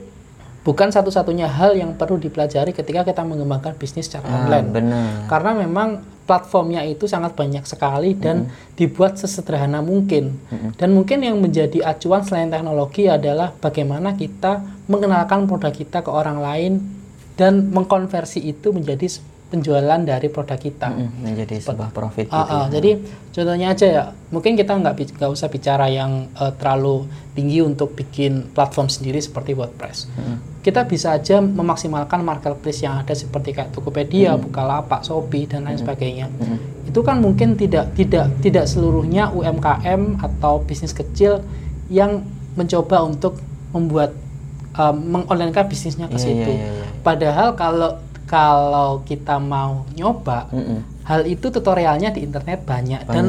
bukan 0.66 0.90
satu-satunya 0.90 1.46
hal 1.46 1.78
yang 1.78 1.94
perlu 1.94 2.18
dipelajari 2.18 2.74
ketika 2.74 3.06
kita 3.06 3.22
mengembangkan 3.22 3.78
bisnis 3.78 4.10
secara 4.10 4.26
ah, 4.26 4.36
online. 4.42 4.68
Benar. 4.74 5.30
Karena 5.30 5.52
memang 5.54 6.02
platformnya 6.26 6.82
itu 6.82 7.06
sangat 7.06 7.38
banyak 7.38 7.62
sekali 7.70 8.18
dan 8.18 8.50
mm 8.50 8.54
dibuat 8.76 9.16
sesederhana 9.16 9.80
mungkin. 9.86 10.36
Mm 10.50 10.76
Dan 10.76 10.98
mungkin 10.98 11.22
yang 11.22 11.38
menjadi 11.38 11.86
acuan 11.86 12.26
selain 12.26 12.50
teknologi 12.50 13.06
adalah 13.06 13.54
bagaimana 13.56 14.18
kita 14.18 14.66
mengenalkan 14.90 15.46
produk 15.46 15.72
kita 15.72 16.02
ke 16.02 16.10
orang 16.10 16.42
lain 16.42 16.74
dan 17.36 17.72
mengkonversi 17.72 18.40
itu 18.40 18.72
menjadi 18.72 19.08
penjualan 19.46 20.02
dari 20.02 20.28
produk 20.28 20.58
kita 20.58 20.90
mm 20.90 20.98
-hmm, 20.98 21.22
menjadi 21.22 21.56
sebuah 21.62 21.94
profit 21.94 22.28
uh, 22.28 22.34
gitu. 22.34 22.50
Uh, 22.50 22.58
ya. 22.58 22.68
Jadi 22.76 22.92
contohnya 23.30 23.68
aja 23.72 23.86
ya, 23.86 24.04
mungkin 24.34 24.58
kita 24.58 24.74
nggak 24.74 24.94
nggak 25.22 25.32
usah 25.32 25.48
bicara 25.54 25.86
yang 25.88 26.28
uh, 26.36 26.50
terlalu 26.58 27.06
tinggi 27.38 27.62
untuk 27.62 27.94
bikin 27.94 28.50
platform 28.52 28.90
sendiri 28.90 29.22
seperti 29.22 29.54
WordPress. 29.54 30.10
Mm 30.10 30.18
-hmm. 30.18 30.38
Kita 30.66 30.90
bisa 30.90 31.14
aja 31.14 31.38
memaksimalkan 31.40 32.26
marketplace 32.26 32.82
yang 32.82 32.98
ada 33.06 33.14
seperti 33.14 33.54
kayak 33.54 33.70
Tokopedia, 33.70 34.34
mm 34.34 34.36
-hmm. 34.36 34.46
Bukalapak, 34.50 35.06
Shopee 35.06 35.46
dan 35.46 35.64
lain 35.64 35.64
mm 35.64 35.72
-hmm. 35.72 35.82
sebagainya. 35.86 36.26
Mm 36.28 36.36
-hmm. 36.42 36.90
Itu 36.90 37.00
kan 37.06 37.22
mungkin 37.22 37.54
tidak 37.54 37.94
tidak 37.94 38.34
tidak 38.42 38.66
seluruhnya 38.66 39.30
UMKM 39.30 40.26
atau 40.26 40.66
bisnis 40.66 40.92
kecil 40.92 41.46
yang 41.88 42.26
mencoba 42.58 43.06
untuk 43.06 43.38
membuat 43.70 44.25
um, 44.76 44.96
mengonlinekan 45.20 45.66
bisnisnya 45.68 46.08
ke 46.12 46.20
yeah, 46.20 46.26
situ. 46.26 46.52
Yeah, 46.52 46.62
yeah, 46.62 46.74
yeah. 46.80 47.02
Padahal 47.02 47.48
kalau 47.56 47.92
kalau 48.26 49.06
kita 49.06 49.38
mau 49.38 49.86
nyoba 49.94 50.50
mm 50.50 50.64
-mm. 50.64 50.80
hal 51.06 51.22
itu 51.30 51.54
tutorialnya 51.54 52.10
di 52.10 52.26
internet 52.26 52.66
banyak, 52.66 53.06
banyak. 53.06 53.14
dan 53.14 53.26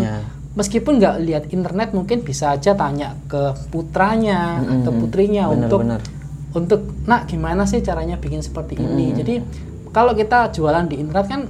meskipun 0.57 0.97
nggak 0.97 1.17
lihat 1.21 1.45
internet 1.53 1.93
mungkin 1.93 2.25
bisa 2.25 2.57
aja 2.57 2.73
tanya 2.73 3.13
ke 3.29 3.53
putranya 3.69 4.57
mm 4.57 4.65
-hmm. 4.65 4.77
atau 4.81 4.93
putrinya 4.97 5.45
bener, 5.53 5.57
untuk 5.61 5.81
bener. 5.85 6.01
untuk 6.57 6.81
nak 7.05 7.29
gimana 7.29 7.69
sih 7.69 7.85
caranya 7.85 8.17
bikin 8.17 8.41
seperti 8.41 8.81
mm 8.81 8.83
-hmm. 8.83 8.93
ini 8.97 9.07
jadi 9.13 9.35
kalau 9.93 10.17
kita 10.17 10.49
jualan 10.57 10.89
di 10.89 10.97
internet 10.97 11.29
kan 11.29 11.43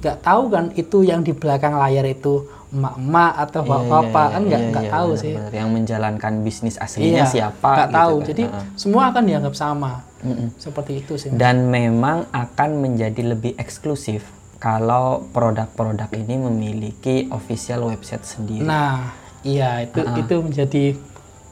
nggak 0.00 0.16
tahu 0.24 0.42
kan 0.48 0.64
itu 0.76 1.04
yang 1.04 1.20
di 1.20 1.36
belakang 1.36 1.76
layar 1.76 2.08
itu 2.08 2.44
emak-emak 2.74 3.32
atau 3.38 3.60
iya, 3.62 3.70
bapak-bapak 3.70 4.10
iya, 4.10 4.28
iya, 4.28 4.34
kan 4.34 4.42
nggak 4.42 4.60
iya, 4.60 4.70
nggak 4.74 4.84
iya, 4.84 4.92
tahu 4.92 5.08
bener, 5.08 5.22
sih 5.22 5.34
bener. 5.38 5.52
yang 5.54 5.68
menjalankan 5.70 6.32
bisnis 6.42 6.76
aslinya 6.82 7.22
iya, 7.22 7.24
siapa 7.30 7.70
nggak 7.70 7.88
gitu 7.88 7.98
tahu 8.02 8.14
kan. 8.14 8.26
jadi 8.26 8.42
uh 8.44 8.50
-huh. 8.50 8.64
semua 8.74 9.02
akan 9.14 9.22
dianggap 9.24 9.54
sama 9.54 9.92
-mm. 10.20 10.48
seperti 10.58 10.92
itu 10.98 11.12
sih 11.14 11.30
dan 11.30 11.56
memang 11.70 12.26
akan 12.34 12.70
menjadi 12.82 13.22
lebih 13.32 13.52
eksklusif 13.54 14.26
kalau 14.58 15.22
produk-produk 15.30 16.10
ini 16.18 16.34
memiliki 16.40 17.30
official 17.30 17.86
website 17.86 18.26
sendiri 18.26 18.66
nah 18.66 19.14
iya 19.46 19.86
itu 19.86 20.02
uh 20.02 20.10
-huh. 20.10 20.20
itu 20.20 20.34
menjadi 20.42 20.84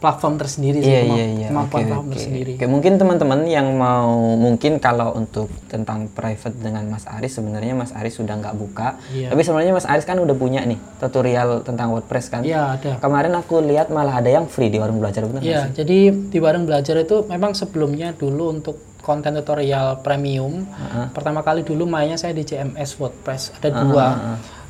platform 0.02 0.34
tersendiri 0.34 0.82
sih, 0.82 0.90
yeah, 0.90 1.06
yeah, 1.06 1.28
yeah. 1.46 1.50
okay, 1.54 1.70
platform 1.70 2.10
okay. 2.10 2.12
tersendiri. 2.18 2.52
Okay. 2.58 2.66
Mungkin 2.66 2.92
teman-teman 2.98 3.46
yang 3.46 3.70
mau 3.78 4.34
mungkin 4.34 4.82
kalau 4.82 5.14
untuk 5.14 5.46
tentang 5.70 6.10
private 6.10 6.58
dengan 6.58 6.90
Mas 6.90 7.06
Aris 7.06 7.38
sebenarnya 7.38 7.78
Mas 7.78 7.94
Aris 7.94 8.18
sudah 8.18 8.34
nggak 8.34 8.58
buka, 8.58 8.98
yeah. 9.14 9.30
tapi 9.30 9.46
sebenarnya 9.46 9.78
Mas 9.78 9.86
Aris 9.86 10.02
kan 10.02 10.18
udah 10.18 10.34
punya 10.34 10.66
nih 10.66 10.82
tutorial 10.98 11.62
tentang 11.62 11.94
WordPress 11.94 12.26
kan? 12.34 12.42
Iya 12.42 12.58
yeah, 12.58 12.64
ada. 12.74 12.90
Kemarin 12.98 13.32
aku 13.38 13.62
lihat 13.62 13.94
malah 13.94 14.18
ada 14.18 14.26
yang 14.26 14.50
free 14.50 14.74
di 14.74 14.82
warung 14.82 14.98
belajar 14.98 15.22
benar 15.22 15.38
Iya, 15.38 15.54
yeah, 15.54 15.64
jadi 15.70 16.10
di 16.10 16.38
warung 16.42 16.66
belajar 16.66 16.98
itu 16.98 17.22
memang 17.30 17.54
sebelumnya 17.54 18.10
dulu 18.10 18.50
untuk 18.50 18.76
konten 18.98 19.38
tutorial 19.38 20.02
premium, 20.02 20.66
uh 20.66 20.82
-huh. 20.82 21.06
pertama 21.14 21.46
kali 21.46 21.62
dulu 21.62 21.86
mainnya 21.86 22.18
saya 22.18 22.34
di 22.34 22.42
CMS 22.42 22.98
WordPress 22.98 23.62
ada 23.62 23.70
uh 23.70 23.70
-huh. 23.70 23.82
dua. 23.86 24.06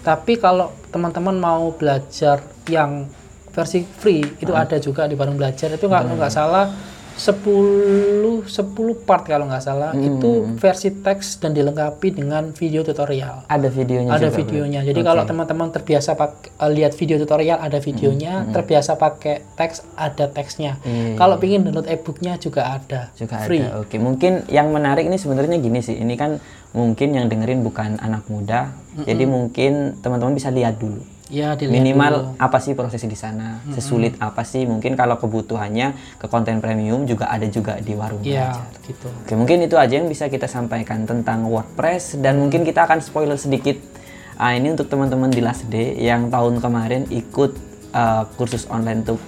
Tapi 0.03 0.35
kalau 0.35 0.75
teman-teman 0.91 1.39
mau 1.39 1.71
belajar 1.79 2.43
yang 2.67 3.07
versi 3.53 3.85
free 3.85 4.25
itu 4.41 4.53
uh. 4.53 4.65
ada 4.65 4.81
juga 4.81 5.05
di 5.05 5.15
Bareng 5.15 5.37
Belajar 5.37 5.71
itu 5.73 5.87
nggak 5.87 6.17
nggak 6.17 6.33
salah 6.33 6.73
10 7.13 8.49
10 8.49 8.49
part 9.05 9.25
kalau 9.29 9.45
nggak 9.45 9.63
salah 9.63 9.93
hmm. 9.93 10.09
itu 10.09 10.31
versi 10.57 10.89
teks 10.91 11.45
dan 11.45 11.53
dilengkapi 11.53 12.09
dengan 12.17 12.57
video 12.57 12.81
tutorial. 12.81 13.45
Ada 13.53 13.69
videonya 13.69 14.11
Ada 14.17 14.33
juga, 14.33 14.39
videonya. 14.41 14.81
Jadi 14.81 15.01
okay. 15.05 15.09
kalau 15.13 15.23
teman-teman 15.29 15.69
terbiasa 15.71 16.17
pak 16.17 16.57
uh, 16.57 16.71
lihat 16.73 16.97
video 16.97 17.21
tutorial 17.21 17.61
ada 17.61 17.79
videonya, 17.79 18.43
hmm. 18.43 18.53
terbiasa 18.57 18.97
pakai 18.97 19.45
teks 19.55 19.85
ada 19.95 20.33
teksnya. 20.33 20.81
Hmm. 20.81 21.15
Kalau 21.21 21.37
ingin 21.45 21.69
download 21.69 21.89
e-booknya 21.93 22.41
juga 22.41 22.81
ada. 22.81 23.13
Juga 23.13 23.45
free. 23.45 23.61
ada. 23.61 23.85
Oke, 23.85 24.01
mungkin 24.01 24.49
yang 24.49 24.73
menarik 24.73 25.05
ini 25.05 25.21
sebenarnya 25.21 25.61
gini 25.61 25.85
sih. 25.85 26.01
Ini 26.01 26.15
kan 26.17 26.41
mungkin 26.73 27.13
yang 27.13 27.29
dengerin 27.29 27.61
bukan 27.61 28.01
anak 28.01 28.25
muda. 28.33 28.73
-hmm. 28.73 29.05
Jadi 29.05 29.25
mungkin 29.29 29.73
teman-teman 30.01 30.33
bisa 30.33 30.49
lihat 30.49 30.81
dulu 30.81 31.13
Ya, 31.33 31.57
minimal 31.57 32.37
dulu. 32.37 32.37
apa 32.37 32.61
sih 32.61 32.77
prosesnya 32.77 33.09
di 33.09 33.17
sana? 33.17 33.65
Hmm. 33.65 33.73
Sesulit 33.73 34.21
apa 34.21 34.45
sih? 34.45 34.69
Mungkin 34.69 34.93
kalau 35.01 35.17
kebutuhannya 35.17 36.21
ke 36.21 36.29
konten 36.29 36.61
premium 36.61 37.09
juga 37.09 37.33
ada 37.33 37.49
juga 37.49 37.81
di 37.81 37.97
warung 37.97 38.21
ya, 38.21 38.53
belajar. 38.53 38.85
gitu. 38.85 39.09
Oke, 39.09 39.33
mungkin 39.33 39.65
itu 39.65 39.81
aja 39.81 39.97
yang 39.97 40.13
bisa 40.13 40.29
kita 40.29 40.45
sampaikan 40.45 41.09
tentang 41.09 41.49
WordPress 41.49 42.21
dan 42.21 42.37
mungkin 42.37 42.69
kita 42.69 42.85
akan 42.85 43.01
spoiler 43.01 43.41
sedikit. 43.41 43.81
Ah, 44.37 44.53
ini 44.53 44.77
untuk 44.77 44.93
teman-teman 44.93 45.33
di 45.33 45.41
Last 45.41 45.65
Day 45.73 45.97
yang 45.97 46.29
tahun 46.29 46.61
kemarin 46.61 47.09
ikut 47.09 47.57
uh, 47.97 48.29
kursus 48.37 48.69
online 48.69 49.01
untuk 49.09 49.21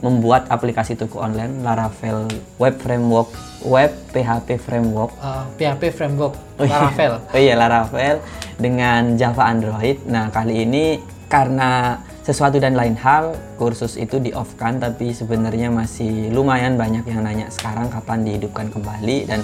membuat 0.00 0.48
aplikasi 0.48 0.96
toko 0.96 1.20
online 1.20 1.60
Laravel 1.60 2.24
Web 2.56 2.80
Framework 2.80 3.28
Web 3.68 3.92
PHP 4.16 4.56
Framework 4.56 5.12
uh, 5.20 5.44
ah, 5.44 5.46
PHP 5.60 5.92
Framework 5.92 6.34
Laravel 6.56 7.20
oh 7.20 7.40
iya 7.40 7.54
Laravel 7.56 8.16
dengan 8.56 9.20
Java 9.20 9.52
Android 9.52 10.00
nah 10.08 10.32
kali 10.32 10.64
ini 10.64 10.84
karena 11.30 12.02
sesuatu 12.26 12.58
dan 12.58 12.74
lain 12.74 12.98
hal 12.98 13.38
kursus 13.54 13.94
itu 13.94 14.18
di 14.18 14.34
off 14.34 14.58
kan 14.58 14.82
tapi 14.82 15.14
sebenarnya 15.14 15.70
masih 15.70 16.28
lumayan 16.34 16.74
banyak 16.74 17.06
yang 17.06 17.22
nanya 17.22 17.46
sekarang 17.48 17.86
kapan 17.86 18.26
dihidupkan 18.26 18.68
kembali 18.68 19.30
dan 19.30 19.40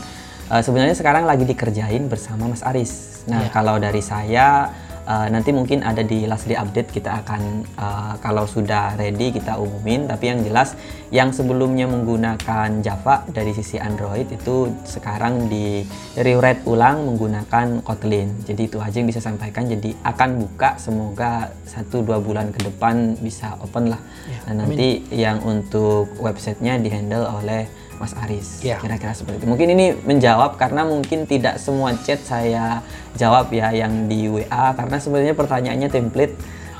uh, 0.50 0.60
sebenarnya 0.60 0.98
sekarang 0.98 1.24
lagi 1.24 1.46
dikerjain 1.46 2.10
bersama 2.10 2.50
Mas 2.50 2.66
Aris. 2.66 3.22
Nah, 3.30 3.46
yeah. 3.46 3.50
kalau 3.54 3.78
dari 3.78 4.02
saya 4.02 4.70
uh, 5.06 5.26
nanti 5.30 5.54
mungkin 5.54 5.86
ada 5.86 6.02
di 6.02 6.26
last 6.26 6.50
day 6.50 6.58
update 6.58 6.90
kita 6.90 7.24
akan 7.24 7.64
uh, 7.78 8.14
kalau 8.20 8.44
sudah 8.44 8.98
ready 8.98 9.32
kita 9.32 9.56
umumin. 9.56 10.10
Tapi 10.10 10.24
yang 10.34 10.42
jelas 10.42 10.74
yang 11.14 11.30
sebelumnya 11.30 11.86
menggunakan 11.86 12.82
Java 12.82 13.22
dari 13.30 13.54
sisi 13.54 13.78
Android 13.78 14.26
itu 14.28 14.74
sekarang 14.82 15.46
di 15.46 15.86
rewrite 16.18 16.66
ulang 16.66 17.06
menggunakan 17.06 17.80
Kotlin. 17.86 18.42
Jadi 18.42 18.66
itu 18.66 18.82
aja 18.82 18.96
yang 18.98 19.08
bisa 19.08 19.22
sampaikan. 19.22 19.70
Jadi 19.70 19.94
akan 20.02 20.30
buka 20.42 20.76
semoga 20.76 21.54
satu 21.64 22.02
dua 22.02 22.18
bulan 22.18 22.50
ke 22.50 22.66
depan 22.66 23.16
bisa 23.22 23.54
open 23.62 23.94
lah. 23.94 24.00
Ya, 24.26 24.38
dan 24.50 24.66
nanti 24.66 25.06
amin. 25.06 25.14
yang 25.14 25.38
untuk 25.46 26.10
websitenya 26.18 26.82
dihandle 26.82 27.24
oleh 27.24 27.85
Mas 27.98 28.14
Aris. 28.16 28.60
kira 28.60 28.96
Kira-kira 28.96 29.12
seperti 29.16 29.42
itu. 29.42 29.46
Mungkin 29.48 29.68
ini 29.72 29.86
menjawab 29.94 30.60
karena 30.60 30.84
mungkin 30.84 31.24
tidak 31.24 31.58
semua 31.60 31.96
chat 32.02 32.20
saya 32.22 32.80
jawab 33.16 33.48
ya 33.52 33.72
yang 33.72 34.06
di 34.06 34.28
WA 34.28 34.72
karena 34.76 34.96
sebenarnya 35.00 35.34
pertanyaannya 35.34 35.88
template 35.88 36.34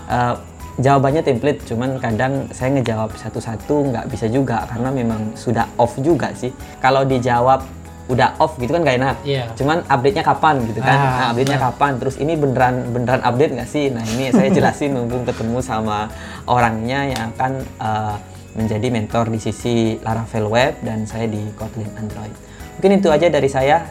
uh, 0.08 0.36
jawabannya 0.76 1.24
template 1.24 1.64
cuman 1.64 1.96
kadang 1.96 2.52
saya 2.52 2.68
ngejawab 2.76 3.16
satu-satu 3.16 3.96
nggak 3.96 4.06
bisa 4.12 4.28
juga 4.28 4.68
karena 4.68 4.92
memang 4.92 5.32
sudah 5.32 5.64
off 5.80 5.96
juga 6.04 6.36
sih 6.36 6.52
kalau 6.84 7.00
dijawab 7.08 7.64
udah 8.06 8.38
off 8.38 8.54
gitu 8.62 8.70
kan 8.70 8.86
gak 8.86 8.98
enak. 9.02 9.16
Yeah. 9.26 9.50
Cuman 9.58 9.82
update-nya 9.90 10.22
kapan 10.22 10.62
gitu 10.70 10.78
kan? 10.78 10.94
Ah, 10.94 11.02
nah, 11.02 11.26
update-nya 11.34 11.58
kapan? 11.58 11.98
Terus 11.98 12.16
ini 12.22 12.38
beneran 12.38 12.94
beneran 12.94 13.18
update 13.18 13.52
nggak 13.58 13.66
sih? 13.66 13.90
Nah 13.90 14.06
ini 14.06 14.30
saya 14.30 14.48
jelasin 14.54 14.90
mumpung 14.96 15.26
ketemu 15.26 15.58
sama 15.58 16.06
orangnya 16.46 17.10
yang 17.10 17.34
akan 17.34 17.52
uh, 17.82 18.16
menjadi 18.56 18.88
mentor 18.88 19.28
di 19.28 19.38
sisi 19.38 20.00
Laravel 20.00 20.48
Web 20.48 20.80
dan 20.82 21.04
saya 21.04 21.28
di 21.28 21.40
Kotlin 21.54 21.92
Android. 22.00 22.32
Mungkin 22.80 23.00
itu 23.00 23.08
aja 23.12 23.28
dari 23.28 23.48
saya. 23.52 23.84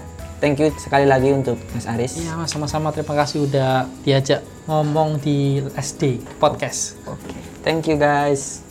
Thank 0.43 0.60
you 0.60 0.69
sekali 0.75 1.08
lagi 1.08 1.32
untuk 1.32 1.56
Mas 1.71 1.88
Aris. 1.88 2.19
Iya 2.19 2.36
mas 2.36 2.51
sama-sama 2.51 2.91
terima 2.91 3.15
kasih 3.15 3.47
udah 3.47 3.88
diajak 4.04 4.43
ngomong 4.67 5.21
di 5.23 5.63
SD 5.80 6.19
podcast. 6.41 6.99
Oke, 7.08 7.23
okay. 7.23 7.41
thank 7.63 7.88
you 7.88 7.95
guys. 7.95 8.64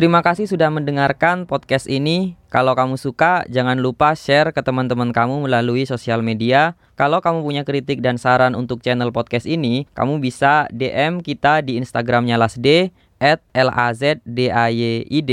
Terima 0.00 0.24
kasih 0.24 0.48
sudah 0.48 0.72
mendengarkan 0.72 1.44
podcast 1.44 1.84
ini. 1.84 2.32
Kalau 2.48 2.72
kamu 2.72 2.96
suka, 2.96 3.44
jangan 3.52 3.76
lupa 3.84 4.16
share 4.16 4.48
ke 4.48 4.64
teman-teman 4.64 5.12
kamu 5.12 5.44
melalui 5.44 5.84
sosial 5.84 6.24
media. 6.24 6.72
Kalau 6.96 7.20
kamu 7.20 7.44
punya 7.44 7.68
kritik 7.68 8.00
dan 8.00 8.16
saran 8.16 8.56
untuk 8.56 8.80
channel 8.80 9.12
podcast 9.12 9.44
ini, 9.44 9.84
kamu 9.92 10.24
bisa 10.24 10.72
DM 10.72 11.20
kita 11.20 11.60
di 11.60 11.76
Instagramnya 11.76 12.40
Lasd 12.40 12.96
at 13.20 13.44
L-A-Z-D-A-Y-I-D 13.52 15.32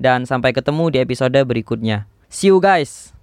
dan 0.00 0.24
sampai 0.24 0.56
ketemu 0.56 0.96
di 0.96 0.98
episode 1.04 1.36
berikutnya. 1.44 2.08
See 2.32 2.48
you 2.48 2.56
guys! 2.56 3.15